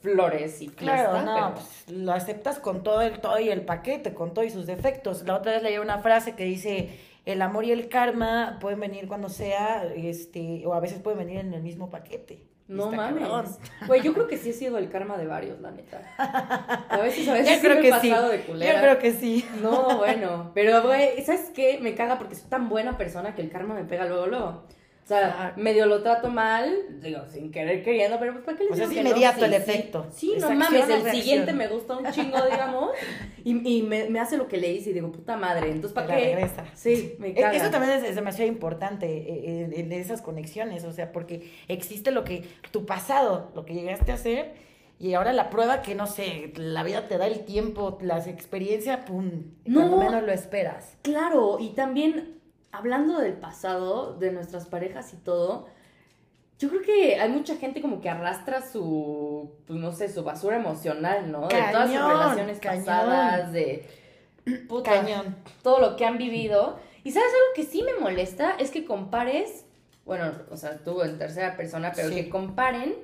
flores 0.00 0.60
y 0.62 0.68
Claro, 0.68 1.12
fiesta, 1.12 1.22
no, 1.24 1.34
pero- 1.34 1.54
pues, 1.54 1.90
lo 1.96 2.12
aceptas 2.12 2.58
con 2.58 2.82
todo 2.82 3.00
el 3.02 3.20
todo 3.20 3.38
y 3.38 3.48
el 3.50 3.62
paquete, 3.62 4.12
con 4.14 4.34
todo 4.34 4.44
y 4.44 4.50
sus 4.50 4.66
defectos. 4.66 5.22
La 5.24 5.36
otra 5.36 5.52
vez 5.52 5.62
leí 5.62 5.78
una 5.78 5.98
frase 5.98 6.34
que 6.34 6.44
dice, 6.44 6.98
el 7.26 7.40
amor 7.42 7.64
y 7.64 7.72
el 7.72 7.88
karma 7.88 8.58
pueden 8.60 8.80
venir 8.80 9.08
cuando 9.08 9.28
sea, 9.28 9.84
este, 9.94 10.66
o 10.66 10.74
a 10.74 10.80
veces 10.80 11.00
pueden 11.00 11.18
venir 11.20 11.38
en 11.38 11.54
el 11.54 11.62
mismo 11.62 11.88
paquete. 11.90 12.42
No 12.66 12.84
Está 12.84 12.96
mames. 12.96 13.58
Güey, 13.86 14.00
yo 14.02 14.14
creo 14.14 14.26
que 14.26 14.38
sí 14.38 14.50
he 14.50 14.52
sido 14.54 14.78
el 14.78 14.88
karma 14.88 15.18
de 15.18 15.26
varios, 15.26 15.60
la 15.60 15.70
neta. 15.70 16.00
A 16.88 16.96
veces, 16.98 17.28
a 17.28 17.34
veces 17.34 17.48
Yo 17.48 17.54
sí 17.56 17.60
creo 17.60 17.78
he 17.78 17.82
que 17.82 17.92
sí. 18.00 18.08
pasado 18.10 18.28
de 18.30 18.38
Yo 18.38 18.46
culera. 18.46 18.80
creo 18.80 18.98
que 18.98 19.12
sí. 19.12 19.44
No, 19.60 19.98
bueno. 19.98 20.50
Pero, 20.54 20.82
güey, 20.82 21.22
¿sabes 21.24 21.50
qué? 21.54 21.78
Me 21.82 21.94
caga 21.94 22.16
porque 22.18 22.34
soy 22.34 22.48
tan 22.48 22.68
buena 22.70 22.96
persona 22.96 23.34
que 23.34 23.42
el 23.42 23.50
karma 23.50 23.74
me 23.74 23.84
pega 23.84 24.06
luego, 24.06 24.26
luego. 24.28 24.64
O 25.04 25.06
sea, 25.06 25.52
medio 25.58 25.84
lo 25.84 26.02
trato 26.02 26.30
mal, 26.30 26.74
digo, 27.02 27.20
sin 27.30 27.52
querer 27.52 27.82
queriendo, 27.82 28.18
pero 28.18 28.32
pues 28.32 28.44
¿para 28.46 28.56
qué 28.56 28.64
sea, 28.68 28.74
digo 28.74 28.84
es 28.86 28.90
que 28.94 29.00
inmediato 29.00 29.38
Sí, 29.40 29.44
el 29.44 29.50
sí. 29.50 29.56
efecto. 29.56 30.06
Sí, 30.10 30.32
no 30.40 30.50
mames, 30.54 30.88
el 30.88 31.10
siguiente 31.10 31.52
me 31.52 31.68
gusta 31.68 31.98
un 31.98 32.10
chingo, 32.10 32.38
digamos, 32.50 32.90
y, 33.44 33.76
y 33.78 33.82
me, 33.82 34.08
me 34.08 34.18
hace 34.18 34.38
lo 34.38 34.48
que 34.48 34.56
le 34.56 34.72
hice 34.72 34.90
y 34.90 34.92
digo, 34.94 35.12
puta 35.12 35.36
madre, 35.36 35.70
entonces 35.70 35.92
¿para 35.92 36.06
qué? 36.16 36.24
regresa. 36.34 36.64
Sí, 36.72 37.16
me 37.18 37.28
E- 37.28 37.34
caga. 37.34 37.52
Eso 37.52 37.68
también 37.70 37.92
es, 37.98 38.02
es 38.02 38.14
demasiado 38.14 38.50
importante 38.50 39.06
eh, 39.06 39.64
en, 39.64 39.72
en 39.74 39.92
esas 39.92 40.22
conexiones, 40.22 40.84
o 40.84 40.92
sea, 40.92 41.12
porque 41.12 41.52
existe 41.68 42.10
lo 42.10 42.24
que 42.24 42.44
tu 42.70 42.86
pasado, 42.86 43.52
lo 43.54 43.66
que 43.66 43.74
llegaste 43.74 44.10
a 44.10 44.14
hacer, 44.14 44.52
y 44.98 45.12
ahora 45.12 45.34
la 45.34 45.50
prueba 45.50 45.82
que, 45.82 45.94
no 45.94 46.06
sé, 46.06 46.52
la 46.56 46.82
vida 46.82 47.08
te 47.08 47.18
da 47.18 47.26
el 47.26 47.40
tiempo, 47.40 47.98
las 48.00 48.26
experiencias, 48.26 49.00
pum, 49.04 49.42
No. 49.66 49.98
menos 49.98 50.22
lo 50.22 50.32
esperas. 50.32 50.96
Claro, 51.02 51.58
y 51.60 51.70
también 51.74 52.33
hablando 52.76 53.18
del 53.20 53.34
pasado, 53.34 54.14
de 54.14 54.32
nuestras 54.32 54.66
parejas 54.66 55.12
y 55.14 55.16
todo, 55.16 55.66
yo 56.58 56.68
creo 56.68 56.82
que 56.82 57.20
hay 57.20 57.28
mucha 57.30 57.56
gente 57.56 57.80
como 57.80 58.00
que 58.00 58.08
arrastra 58.08 58.62
su, 58.62 59.50
pues 59.66 59.78
no 59.78 59.92
sé, 59.92 60.08
su 60.08 60.22
basura 60.24 60.56
emocional, 60.56 61.30
¿no? 61.30 61.48
de 61.48 61.62
todas 61.72 61.90
sus 61.90 61.98
relaciones 61.98 62.58
cañón. 62.58 62.84
pasadas, 62.84 63.52
de 63.52 63.88
puta, 64.68 64.90
Cañón. 64.90 65.36
todo 65.62 65.80
lo 65.80 65.96
que 65.96 66.04
han 66.04 66.18
vivido. 66.18 66.78
Y 67.02 67.10
sabes 67.12 67.28
algo 67.28 67.54
que 67.56 67.64
sí 67.64 67.82
me 67.82 67.98
molesta 68.00 68.52
es 68.58 68.70
que 68.70 68.84
compares, 68.84 69.64
bueno, 70.06 70.32
o 70.50 70.56
sea, 70.56 70.78
tú 70.78 71.02
en 71.02 71.18
tercera 71.18 71.56
persona, 71.56 71.92
pero 71.94 72.08
Sí. 72.08 72.14
que 72.14 72.28
comparen 72.30 72.94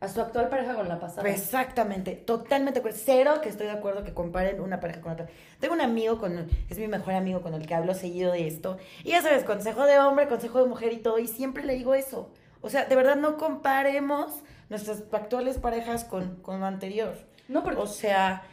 a 0.00 0.08
su 0.08 0.20
actual 0.20 0.48
pareja 0.48 0.74
con 0.74 0.88
la 0.88 0.98
pasada. 0.98 1.28
Exactamente, 1.28 2.16
totalmente. 2.16 2.74
de 2.74 2.80
acuerdo. 2.80 2.98
Cero 3.04 3.34
que 3.42 3.50
estoy 3.50 3.66
de 3.66 3.72
acuerdo 3.72 4.02
que 4.02 4.14
comparen 4.14 4.60
una 4.60 4.80
pareja 4.80 5.02
con 5.02 5.12
otra. 5.12 5.28
Tengo 5.60 5.74
un 5.74 5.82
amigo, 5.82 6.18
con 6.18 6.48
es 6.68 6.78
mi 6.78 6.88
mejor 6.88 7.14
amigo 7.14 7.42
con 7.42 7.52
el 7.52 7.66
que 7.66 7.74
hablo 7.74 7.94
seguido 7.94 8.32
de 8.32 8.46
esto. 8.46 8.78
Y 9.04 9.10
ya 9.10 9.20
sabes, 9.20 9.44
consejo 9.44 9.84
de 9.84 9.98
hombre, 9.98 10.26
consejo 10.26 10.62
de 10.62 10.68
mujer 10.68 10.92
y 10.94 10.98
todo. 10.98 11.18
Y 11.18 11.28
siempre 11.28 11.64
le 11.64 11.74
digo 11.74 11.94
eso. 11.94 12.30
O 12.62 12.70
sea, 12.70 12.86
de 12.86 12.96
verdad 12.96 13.16
no 13.16 13.36
comparemos 13.36 14.40
nuestras 14.70 15.02
actuales 15.12 15.58
parejas 15.58 16.04
con, 16.04 16.36
con 16.36 16.60
lo 16.60 16.66
anterior. 16.66 17.14
no, 17.48 17.62
porque 17.62 17.80
O 17.80 17.86
sea, 17.86 18.44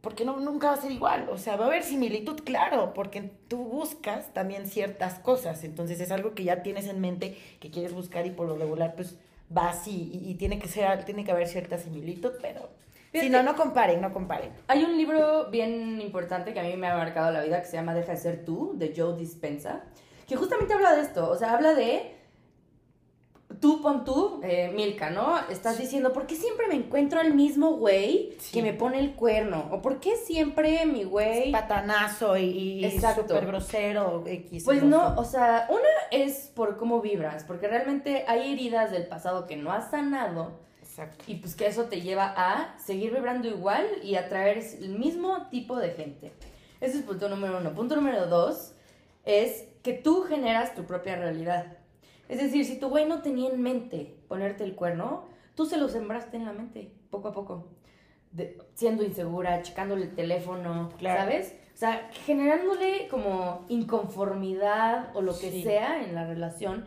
porque 0.00 0.24
no, 0.24 0.38
nunca 0.38 0.68
va 0.68 0.74
a 0.74 0.80
ser 0.80 0.92
igual. 0.92 1.28
O 1.30 1.36
sea, 1.36 1.56
va 1.56 1.64
a 1.64 1.68
haber 1.68 1.82
similitud, 1.82 2.40
claro, 2.42 2.94
porque 2.94 3.32
tú 3.48 3.58
buscas 3.58 4.32
también 4.32 4.66
ciertas 4.66 5.18
cosas. 5.18 5.62
Entonces 5.62 6.00
es 6.00 6.10
algo 6.10 6.32
que 6.34 6.44
ya 6.44 6.62
tienes 6.62 6.86
en 6.86 7.00
mente 7.00 7.36
que 7.60 7.70
quieres 7.70 7.92
buscar 7.92 8.24
y 8.24 8.30
por 8.30 8.46
lo 8.46 8.56
regular, 8.56 8.94
pues 8.94 9.18
vas 9.48 9.86
y, 9.86 10.10
y, 10.12 10.30
y 10.30 10.34
tiene 10.34 10.58
que 10.58 10.68
ser, 10.68 11.04
tiene 11.04 11.24
que 11.24 11.32
haber 11.32 11.46
cierta 11.46 11.78
similitud, 11.78 12.32
pero 12.40 12.68
si 13.12 13.30
no, 13.30 13.42
no 13.42 13.56
comparen, 13.56 14.00
no 14.00 14.12
comparen. 14.12 14.52
Hay 14.68 14.84
un 14.84 14.96
libro 14.96 15.50
bien 15.50 16.00
importante 16.00 16.52
que 16.52 16.60
a 16.60 16.62
mí 16.62 16.76
me 16.76 16.88
ha 16.88 16.96
marcado 16.96 17.30
la 17.30 17.42
vida 17.42 17.60
que 17.60 17.66
se 17.66 17.76
llama 17.76 17.94
Deja 17.94 18.12
de 18.12 18.18
ser 18.18 18.44
tú, 18.44 18.72
de 18.76 18.92
Joe 18.96 19.16
Dispensa, 19.16 19.84
que 20.26 20.36
justamente 20.36 20.74
habla 20.74 20.94
de 20.94 21.02
esto, 21.02 21.30
o 21.30 21.36
sea, 21.36 21.52
habla 21.52 21.74
de 21.74 22.15
tú 23.60 23.80
pon 23.80 24.04
tú, 24.04 24.40
eh, 24.42 24.70
Milka, 24.74 25.10
¿no? 25.10 25.38
Estás 25.48 25.78
diciendo, 25.78 26.12
¿por 26.12 26.26
qué 26.26 26.36
siempre 26.36 26.66
me 26.68 26.74
encuentro 26.74 27.20
al 27.20 27.34
mismo 27.34 27.72
güey 27.76 28.34
Sí. 28.38 28.52
que 28.52 28.62
me 28.62 28.74
pone 28.74 28.98
el 28.98 29.14
cuerno? 29.14 29.68
¿O 29.70 29.80
por 29.82 30.00
qué 30.00 30.16
siempre 30.16 30.84
mi 30.86 31.04
güey... 31.04 31.52
Patanazo 31.52 32.36
y, 32.36 32.84
y 32.84 33.00
súper 33.00 33.46
grosero, 33.46 34.24
X. 34.26 34.64
Pues 34.64 34.82
no 34.82 35.14
o 35.16 35.24
sea, 35.24 35.66
una 35.70 35.80
es 36.10 36.50
por 36.54 36.76
cómo 36.76 37.00
vibras, 37.00 37.44
porque 37.44 37.68
realmente 37.68 38.24
hay 38.28 38.52
heridas 38.52 38.90
del 38.90 39.06
pasado 39.06 39.46
que 39.46 39.56
no 39.56 39.72
has 39.72 39.90
sanado 39.90 40.64
Exacto. 40.82 41.24
Y 41.26 41.34
pues 41.34 41.54
que 41.54 41.66
eso 41.66 41.84
te 41.84 42.00
lleva 42.00 42.32
a 42.36 42.78
seguir 42.78 43.12
vibrando 43.12 43.48
igual 43.48 43.86
y 44.02 44.14
atraer 44.14 44.64
el 44.80 44.98
mismo 44.98 45.46
tipo 45.50 45.76
de 45.76 45.90
gente. 45.90 46.32
Ese 46.80 46.98
es 46.98 47.04
punto 47.04 47.28
número 47.28 47.58
uno. 47.58 47.74
Punto 47.74 47.96
número 47.96 48.26
dos 48.28 48.72
es 49.26 49.64
que 49.82 49.92
tú 49.92 50.22
generas 50.22 50.74
tu 50.74 50.84
propia 50.84 51.16
realidad. 51.16 51.75
Es 52.28 52.38
decir, 52.40 52.64
si 52.64 52.78
tu 52.78 52.88
güey 52.88 53.06
no 53.06 53.22
tenía 53.22 53.50
en 53.50 53.60
mente 53.62 54.16
ponerte 54.28 54.64
el 54.64 54.74
cuerno, 54.74 55.24
tú 55.54 55.64
se 55.66 55.76
lo 55.76 55.88
sembraste 55.88 56.36
en 56.36 56.44
la 56.44 56.52
mente, 56.52 56.92
poco 57.10 57.28
a 57.28 57.32
poco. 57.32 57.68
De- 58.32 58.58
siendo 58.74 59.02
insegura, 59.04 59.62
checándole 59.62 60.04
el 60.06 60.14
teléfono, 60.14 60.90
Claro. 60.98 61.20
¿sabes? 61.20 61.56
O 61.74 61.78
sea, 61.78 62.10
generándole 62.24 63.08
como 63.08 63.64
inconformidad 63.68 65.10
o 65.14 65.22
lo 65.22 65.32
que 65.38 65.50
Sí. 65.50 65.62
sea 65.62 66.02
en 66.04 66.14
la 66.14 66.26
relación. 66.26 66.84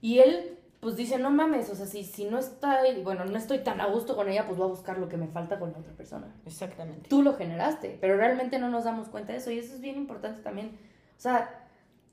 Y 0.00 0.18
él, 0.18 0.58
pues 0.80 0.96
dice, 0.96 1.18
no 1.18 1.30
mames, 1.30 1.68
o 1.70 1.74
sea, 1.74 1.86
si, 1.86 2.04
si 2.04 2.24
no 2.24 2.38
estoy, 2.38 3.02
bueno, 3.02 3.24
no 3.26 3.36
estoy 3.36 3.58
tan 3.58 3.80
a 3.80 3.86
gusto 3.86 4.16
con 4.16 4.28
ella, 4.28 4.46
pues 4.46 4.56
voy 4.58 4.66
a 4.66 4.70
buscar 4.70 4.98
lo 4.98 5.08
que 5.08 5.16
me 5.18 5.26
falta 5.28 5.58
con 5.58 5.72
la 5.72 5.78
otra 5.78 5.92
persona. 5.92 6.34
Exactamente. 6.46 7.08
Tú 7.08 7.22
lo 7.22 7.34
generaste, 7.34 7.98
pero 8.00 8.16
realmente 8.16 8.58
no 8.58 8.70
nos 8.70 8.84
damos 8.84 9.08
cuenta 9.08 9.32
de 9.32 9.38
eso 9.38 9.50
y 9.50 9.58
eso 9.58 9.74
es 9.74 9.80
bien 9.80 9.96
importante 9.96 10.40
también. 10.42 10.68
O 11.16 11.20
sea, 11.20 11.59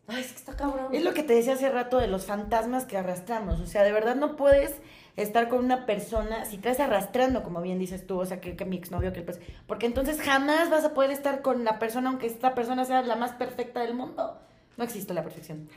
ay, 0.08 0.22
es 0.22 0.32
que 0.32 0.38
está 0.38 0.56
cabrón. 0.56 0.94
Es 0.94 1.04
lo 1.04 1.14
que 1.14 1.24
te 1.24 1.34
decía 1.34 1.54
hace 1.54 1.70
rato 1.70 2.00
de 2.00 2.08
los 2.08 2.26
fantasmas 2.26 2.86
que 2.86 2.98
arrastramos. 2.98 3.60
O 3.60 3.66
sea, 3.66 3.84
de 3.84 3.92
verdad 3.92 4.16
no 4.16 4.36
puedes 4.36 4.76
estar 5.16 5.50
con 5.50 5.64
una 5.66 5.86
persona 5.86 6.46
si 6.46 6.58
te 6.58 6.70
estás 6.70 6.88
arrastrando, 6.88 7.44
como 7.44 7.62
bien 7.62 7.80
dices 7.80 8.06
tú, 8.06 8.20
o 8.20 8.26
sea, 8.26 8.40
que, 8.40 8.56
que 8.56 8.66
mi 8.66 8.78
exnovio, 8.78 9.12
que 9.14 9.20
el 9.20 9.26
pues, 9.26 9.40
porque 9.66 9.86
entonces 9.86 10.22
jamás 10.22 10.70
vas 10.70 10.86
a 10.86 10.94
poder 10.94 11.12
estar 11.12 11.42
con 11.42 11.64
la 11.64 11.80
persona 11.80 12.10
aunque 12.10 12.28
esta 12.28 12.56
persona 12.56 12.86
sea 12.86 13.02
la 13.02 13.16
más 13.16 13.32
perfecta 13.32 13.82
del 13.82 13.94
mundo. 13.94 14.40
No 14.78 14.84
existe 14.84 15.14
la 15.14 15.24
perfección. 15.24 15.68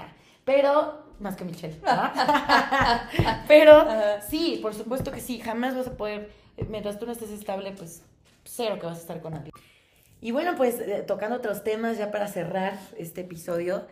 Pero, 0.45 1.05
más 1.21 1.37
que 1.37 1.45
Michelle. 1.45 1.77
Pero, 3.49 3.87
sí, 4.29 4.59
por 4.63 4.75
supuesto 4.75 5.11
que 5.11 5.21
sí, 5.21 5.41
jamás 5.41 5.75
vas 5.75 5.89
a 5.89 5.97
poder, 5.97 6.31
eh, 6.57 6.67
mientras 6.69 6.99
tú 6.99 7.07
no 7.07 7.13
estés 7.13 7.31
estable, 7.31 7.73
pues 7.73 8.03
cero 8.45 8.77
que 8.79 8.87
vas 8.87 8.99
a 8.99 9.01
estar 9.01 9.21
con 9.21 9.35
alguien. 9.35 9.53
Y 10.21 10.33
bueno, 10.33 10.55
pues 10.57 10.79
eh, 10.81 11.03
tocando 11.07 11.37
otros 11.37 11.65
temas 11.65 11.97
ya 11.97 12.11
para 12.11 12.29
cerrar 12.29 12.79
este 12.99 13.23
episodio, 13.23 13.87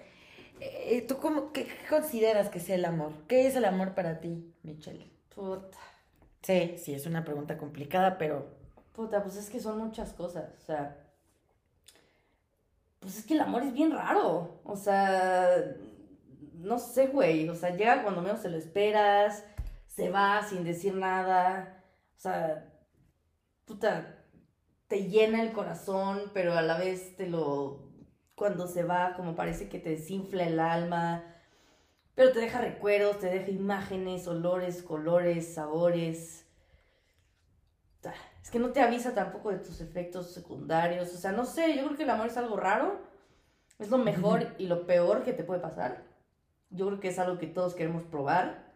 eh, 0.60 1.04
¿tú 1.06 1.18
cómo, 1.18 1.52
qué, 1.52 1.66
qué 1.66 1.86
consideras 1.88 2.48
que 2.48 2.60
sea 2.60 2.76
el 2.76 2.84
amor? 2.84 3.12
¿Qué 3.28 3.46
es 3.46 3.56
el 3.56 3.64
amor 3.64 3.94
para 3.94 4.20
ti, 4.20 4.54
Michelle? 4.62 5.10
Puta, 5.34 5.78
Sí, 6.42 6.76
sí, 6.78 6.94
es 6.94 7.06
una 7.06 7.24
pregunta 7.24 7.58
complicada, 7.58 8.16
pero 8.18 8.46
puta, 8.94 9.22
pues 9.22 9.36
es 9.36 9.50
que 9.50 9.60
son 9.60 9.78
muchas 9.78 10.12
cosas. 10.12 10.50
O 10.56 10.66
sea, 10.66 10.96
pues 13.00 13.18
es 13.18 13.26
que 13.26 13.34
el 13.34 13.40
amor 13.40 13.62
es 13.62 13.72
bien 13.72 13.92
raro. 13.92 14.60
O 14.64 14.76
sea, 14.76 15.50
no 16.54 16.78
sé, 16.78 17.08
güey. 17.08 17.48
O 17.48 17.54
sea, 17.54 17.70
llega 17.76 18.02
cuando 18.02 18.22
menos 18.22 18.42
te 18.42 18.50
lo 18.50 18.56
esperas, 18.56 19.44
se 19.86 20.10
va 20.10 20.42
sin 20.48 20.64
decir 20.64 20.94
nada. 20.94 21.84
O 22.16 22.20
sea, 22.20 22.72
puta, 23.66 24.24
te 24.88 25.08
llena 25.08 25.42
el 25.42 25.52
corazón, 25.52 26.30
pero 26.34 26.54
a 26.54 26.62
la 26.62 26.78
vez 26.78 27.16
te 27.16 27.26
lo. 27.28 27.87
Cuando 28.38 28.68
se 28.68 28.84
va, 28.84 29.14
como 29.16 29.34
parece 29.34 29.68
que 29.68 29.80
te 29.80 29.90
desinfla 29.90 30.44
el 30.44 30.60
alma. 30.60 31.24
Pero 32.14 32.32
te 32.32 32.40
deja 32.40 32.60
recuerdos, 32.60 33.18
te 33.18 33.26
deja 33.26 33.50
imágenes, 33.50 34.28
olores, 34.28 34.82
colores, 34.82 35.54
sabores. 35.54 36.46
Es 38.42 38.50
que 38.50 38.58
no 38.58 38.70
te 38.70 38.80
avisa 38.80 39.12
tampoco 39.12 39.50
de 39.50 39.58
tus 39.58 39.80
efectos 39.80 40.32
secundarios. 40.32 41.12
O 41.12 41.16
sea, 41.18 41.32
no 41.32 41.44
sé, 41.44 41.76
yo 41.76 41.84
creo 41.84 41.96
que 41.96 42.04
el 42.04 42.10
amor 42.10 42.28
es 42.28 42.36
algo 42.36 42.56
raro. 42.56 43.00
Es 43.78 43.90
lo 43.90 43.98
mejor 43.98 44.54
y 44.58 44.66
lo 44.66 44.86
peor 44.86 45.24
que 45.24 45.32
te 45.32 45.44
puede 45.44 45.60
pasar. 45.60 46.04
Yo 46.70 46.86
creo 46.86 47.00
que 47.00 47.08
es 47.08 47.18
algo 47.18 47.38
que 47.38 47.46
todos 47.46 47.74
queremos 47.74 48.04
probar. 48.04 48.72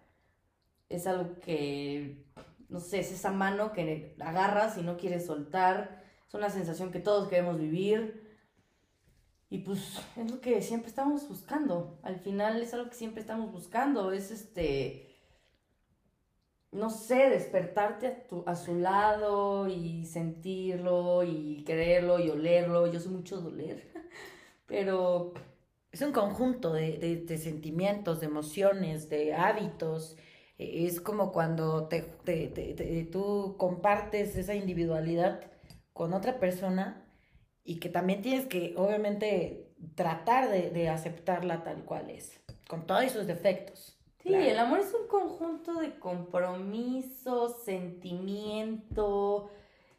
Es 0.89 1.07
algo 1.07 1.39
que, 1.41 2.27
no 2.69 2.81
sé, 2.81 2.99
es 2.99 3.13
esa 3.13 3.31
mano 3.31 3.73
que 3.73 4.17
agarras 4.21 4.77
y 4.77 4.83
no 4.83 4.97
quieres 4.97 5.25
soltar. 5.25 6.03
Es 6.29 6.35
una 6.35 6.51
sensación 6.51 6.93
que 6.93 7.01
todos 7.01 7.29
queremos 7.29 7.59
vivir. 7.59 8.22
Y 9.53 9.59
pues 9.59 9.81
es 10.17 10.31
lo 10.31 10.41
que 10.41 10.63
siempre 10.63 10.89
estamos 10.89 11.29
buscando. 11.29 11.99
Al 12.03 12.17
final 12.19 12.61
es 12.63 12.75
algo 12.75 12.89
que 12.91 12.97
siempre 12.97 13.21
estamos 13.21 13.53
buscando. 13.53 14.11
Es 14.13 14.31
este, 14.31 15.15
no 16.73 16.89
sé, 16.91 17.29
despertarte 17.31 18.07
a, 18.07 18.27
tu, 18.27 18.45
a 18.47 18.57
su 18.57 18.75
lado 18.77 19.69
y 19.69 20.07
sentirlo 20.07 21.23
y 21.25 21.65
quererlo 21.65 22.19
y 22.19 22.31
olerlo. 22.31 22.87
Yo 22.91 22.99
soy 23.01 23.13
mucho 23.13 23.41
de 23.41 23.49
oler. 23.49 23.93
Pero 24.67 25.35
es 25.93 26.03
un 26.03 26.13
conjunto 26.13 26.73
de, 26.73 26.99
de- 26.99 27.39
sentimientos, 27.39 28.21
de 28.21 28.27
emociones, 28.27 29.09
de 29.11 29.35
hábitos. 29.35 30.17
Eh, 30.59 30.87
Es 30.87 31.01
como 31.01 31.33
cuando 31.33 31.89
te- 31.89 32.03
te- 32.25 32.49
te- 32.49 33.05
tú 33.13 33.57
compartes 33.59 34.37
esa 34.37 34.55
individualidad 34.55 35.41
con 35.93 36.15
otra 36.15 36.41
persona 36.41 37.02
y 37.65 37.79
que 37.81 37.89
también 37.89 38.23
tienes 38.23 38.47
que, 38.47 38.75
obviamente, 38.77 39.69
tratar 39.95 40.51
de, 40.51 40.71
de 40.71 40.89
aceptarla 40.89 41.63
tal 41.63 41.85
cual 41.85 42.11
es, 42.11 42.41
con 42.69 42.87
todos 42.87 43.11
sus 43.13 43.27
defectos. 43.27 43.99
Sí, 44.23 44.29
Claro. 44.29 44.45
el 44.45 44.59
amor 44.59 44.79
es 44.81 44.95
un 44.95 45.09
conjunto 45.09 45.81
de 45.81 45.99
compromiso, 45.99 47.49
sentimiento, 47.65 49.51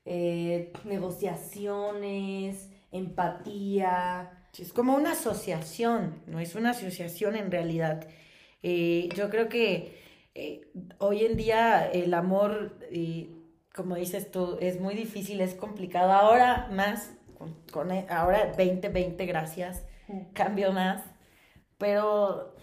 eh, 0.06 0.71
negociaciones, 0.86 2.69
empatía. 2.91 4.32
Sí, 4.52 4.62
es 4.63 4.73
como 4.73 4.95
una 4.95 5.12
asociación, 5.13 6.21
no 6.28 6.39
es 6.39 6.56
una 6.56 6.71
asociación 6.71 7.36
en 7.36 7.52
realidad. 7.52 8.08
Eh, 8.62 9.10
yo 9.15 9.30
creo 9.30 9.49
que 9.49 9.97
eh, 10.36 10.71
hoy 10.99 11.26
en 11.26 11.36
día 11.38 11.89
el 11.91 12.13
amor, 12.13 12.78
como 13.76 13.95
dices 13.95 14.32
tú, 14.32 14.58
es 14.62 14.80
muy 14.80 14.95
difícil, 14.95 15.41
es 15.41 15.56
complicado. 15.56 16.12
Ahora 16.12 16.69
más, 16.71 17.12
con, 17.44 17.54
con 17.72 17.92
e- 17.92 18.08
ahora 18.10 18.48
2020, 18.48 19.26
gracias, 19.26 19.84
cambio 20.34 20.72
más. 20.72 21.04
Pero 21.78 22.56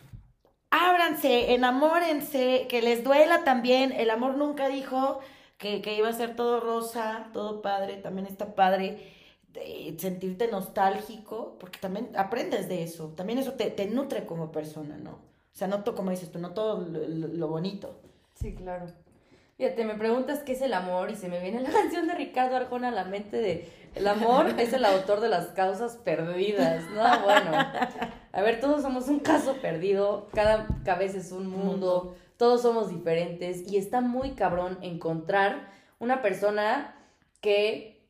ábranse, 0.71 1.55
enamórense, 1.55 2.66
que 2.69 2.83
les 2.83 3.05
duela 3.05 3.45
también. 3.45 3.93
El 3.93 4.11
amor 4.11 4.37
nunca 4.37 4.69
dijo 4.69 5.21
que, 5.59 5.83
que 5.83 5.97
iba 5.97 6.09
a 6.09 6.12
ser 6.12 6.37
todo 6.37 6.61
rosa, 6.61 7.31
todo 7.33 7.62
padre, 7.62 7.97
también 7.99 8.27
está 8.27 8.55
padre 8.55 9.12
de 9.49 9.97
sentirte 9.99 10.49
nostálgico, 10.51 11.57
porque 11.59 11.79
también 11.81 12.11
aprendes 12.16 12.69
de 12.69 12.83
eso, 12.85 13.09
también 13.16 13.38
eso 13.38 13.55
te, 13.55 13.71
te 13.71 13.87
nutre 13.87 14.27
como 14.27 14.53
persona, 14.53 14.97
¿no? 14.99 15.12
O 15.12 15.57
sea, 15.61 15.69
no 15.69 15.83
todo, 15.85 15.95
como 15.97 16.11
dices 16.12 16.31
tú, 16.31 16.38
no 16.38 16.53
todo 16.55 16.81
lo, 16.81 17.01
lo- 17.09 17.29
lo 17.29 17.49
bonito. 17.49 18.01
Sí, 18.35 18.55
claro. 18.55 18.87
Fíjate, 19.61 19.85
me 19.85 19.94
preguntas 19.94 20.38
qué 20.38 20.53
es 20.53 20.62
el 20.62 20.73
amor 20.73 21.11
y 21.11 21.16
se 21.16 21.29
me 21.29 21.38
viene 21.38 21.61
la 21.61 21.68
canción 21.83 22.09
de 22.09 22.14
Ricardo 22.14 22.57
Arjona 22.57 22.88
a 22.88 22.92
la 22.92 23.05
mente 23.05 23.37
de 23.37 23.68
el 23.94 24.09
amor 24.09 24.55
es 24.59 24.73
el 24.73 24.87
autor 24.87 25.20
de 25.20 25.29
las 25.29 25.49
causas 25.49 25.99
perdidas. 25.99 26.83
No, 26.94 27.03
bueno. 27.23 27.51
A 28.33 28.40
ver, 28.40 28.59
todos 28.59 28.81
somos 28.81 29.09
un 29.09 29.18
caso 29.18 29.57
perdido, 29.61 30.31
cada 30.33 30.66
cabeza 30.83 31.18
es 31.18 31.31
un 31.31 31.46
mundo, 31.46 32.16
todos 32.38 32.62
somos 32.62 32.88
diferentes 32.88 33.70
y 33.70 33.77
está 33.77 34.01
muy 34.01 34.31
cabrón 34.31 34.79
encontrar 34.81 35.68
una 35.99 36.23
persona 36.23 36.96
que 37.42 38.09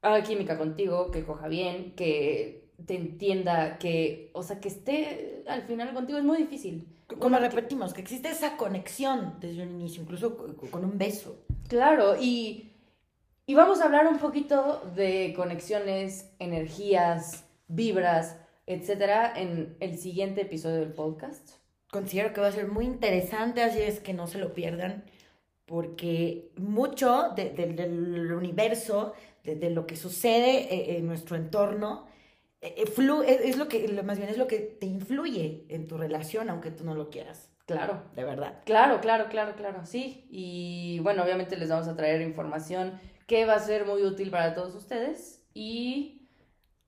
haga 0.00 0.22
química 0.22 0.56
contigo, 0.56 1.10
que 1.10 1.26
coja 1.26 1.46
bien, 1.48 1.94
que 1.94 2.70
te 2.86 2.96
entienda, 2.96 3.76
que, 3.76 4.30
o 4.32 4.42
sea, 4.42 4.60
que 4.60 4.68
esté 4.68 5.44
al 5.46 5.60
final 5.60 5.92
contigo 5.92 6.18
es 6.18 6.24
muy 6.24 6.38
difícil. 6.38 6.86
Como 7.18 7.38
repetimos, 7.38 7.92
que 7.92 8.00
existe 8.02 8.28
esa 8.28 8.56
conexión 8.56 9.34
desde 9.40 9.62
un 9.62 9.70
inicio, 9.70 10.02
incluso 10.02 10.36
co- 10.36 10.56
co- 10.56 10.70
con 10.70 10.84
un 10.84 10.96
beso. 10.98 11.44
Claro, 11.68 12.16
y, 12.20 12.72
y 13.46 13.54
vamos 13.54 13.80
a 13.80 13.84
hablar 13.86 14.06
un 14.06 14.18
poquito 14.18 14.82
de 14.94 15.32
conexiones, 15.36 16.30
energías, 16.38 17.44
vibras, 17.68 18.36
etcétera, 18.66 19.32
en 19.36 19.76
el 19.80 19.98
siguiente 19.98 20.42
episodio 20.42 20.76
del 20.80 20.92
podcast. 20.92 21.50
Considero 21.90 22.32
que 22.32 22.40
va 22.40 22.46
a 22.48 22.52
ser 22.52 22.68
muy 22.68 22.84
interesante, 22.84 23.62
así 23.62 23.80
es 23.80 23.98
que 24.00 24.12
no 24.14 24.26
se 24.28 24.38
lo 24.38 24.54
pierdan, 24.54 25.04
porque 25.66 26.50
mucho 26.56 27.30
de- 27.36 27.50
de- 27.50 27.72
del 27.72 28.32
universo, 28.32 29.12
de, 29.44 29.56
de 29.56 29.70
lo 29.70 29.86
que 29.86 29.96
sucede 29.96 30.72
eh, 30.74 30.98
en 30.98 31.06
nuestro 31.06 31.36
entorno, 31.36 32.06
es, 32.60 32.98
es 32.98 33.56
lo 33.56 33.68
que, 33.68 34.02
más 34.02 34.18
bien 34.18 34.30
es 34.30 34.38
lo 34.38 34.46
que 34.46 34.58
te 34.58 34.86
influye 34.86 35.66
en 35.68 35.86
tu 35.86 35.96
relación, 35.96 36.50
aunque 36.50 36.70
tú 36.70 36.84
no 36.84 36.94
lo 36.94 37.10
quieras, 37.10 37.50
Claro, 37.66 38.02
de 38.16 38.24
verdad. 38.24 38.62
claro, 38.64 39.00
claro, 39.00 39.28
claro, 39.28 39.54
claro, 39.54 39.86
sí. 39.86 40.26
Y 40.28 40.98
bueno, 41.00 41.22
obviamente 41.22 41.56
les 41.56 41.68
vamos 41.68 41.86
a 41.86 41.96
traer 41.96 42.20
información 42.20 43.00
que 43.28 43.46
va 43.46 43.54
a 43.54 43.60
ser 43.60 43.86
muy 43.86 44.02
útil 44.02 44.30
para 44.30 44.54
todos 44.54 44.74
ustedes 44.74 45.44
y 45.54 46.28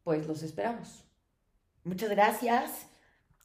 pues 0.02 0.26
los 0.26 0.42
esperamos. 0.42 1.04
Muchas 1.84 2.10
gracias, 2.10 2.88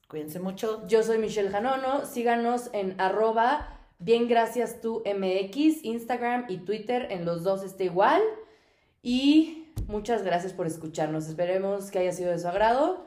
cuídense 0.08 0.40
mucho. 0.40 0.88
Yo 0.88 1.04
soy 1.04 1.20
Michelle 1.20 1.50
Janono, 1.52 2.06
síganos 2.06 2.72
en 2.74 3.00
arroba 3.00 3.78
bien 4.00 4.28
gracias 4.28 4.82
tú 4.82 5.04
MX, 5.06 5.84
Instagram 5.84 6.46
y 6.50 6.60
Twitter, 6.60 7.08
en 7.12 7.26
los 7.26 7.44
dos 7.44 7.64
está 7.64 7.84
igual. 7.84 8.22
Y 9.02 9.57
muchas 9.88 10.24
gracias 10.24 10.54
por 10.54 10.68
escucharnos, 10.68 11.28
esperemos 11.28 11.92
que 11.92 12.00
haya 12.00 12.12
sido 12.12 12.32
de 12.32 12.40
su 12.40 12.48
agrado 12.48 13.06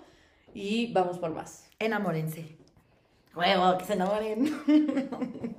y 0.55 0.93
vamos 0.93 1.19
por 1.19 1.31
más. 1.31 1.69
Enamórense. 1.79 2.57
Huevo, 3.35 3.79
que 3.79 3.85
se 3.85 3.93
enamoren. 3.95 4.53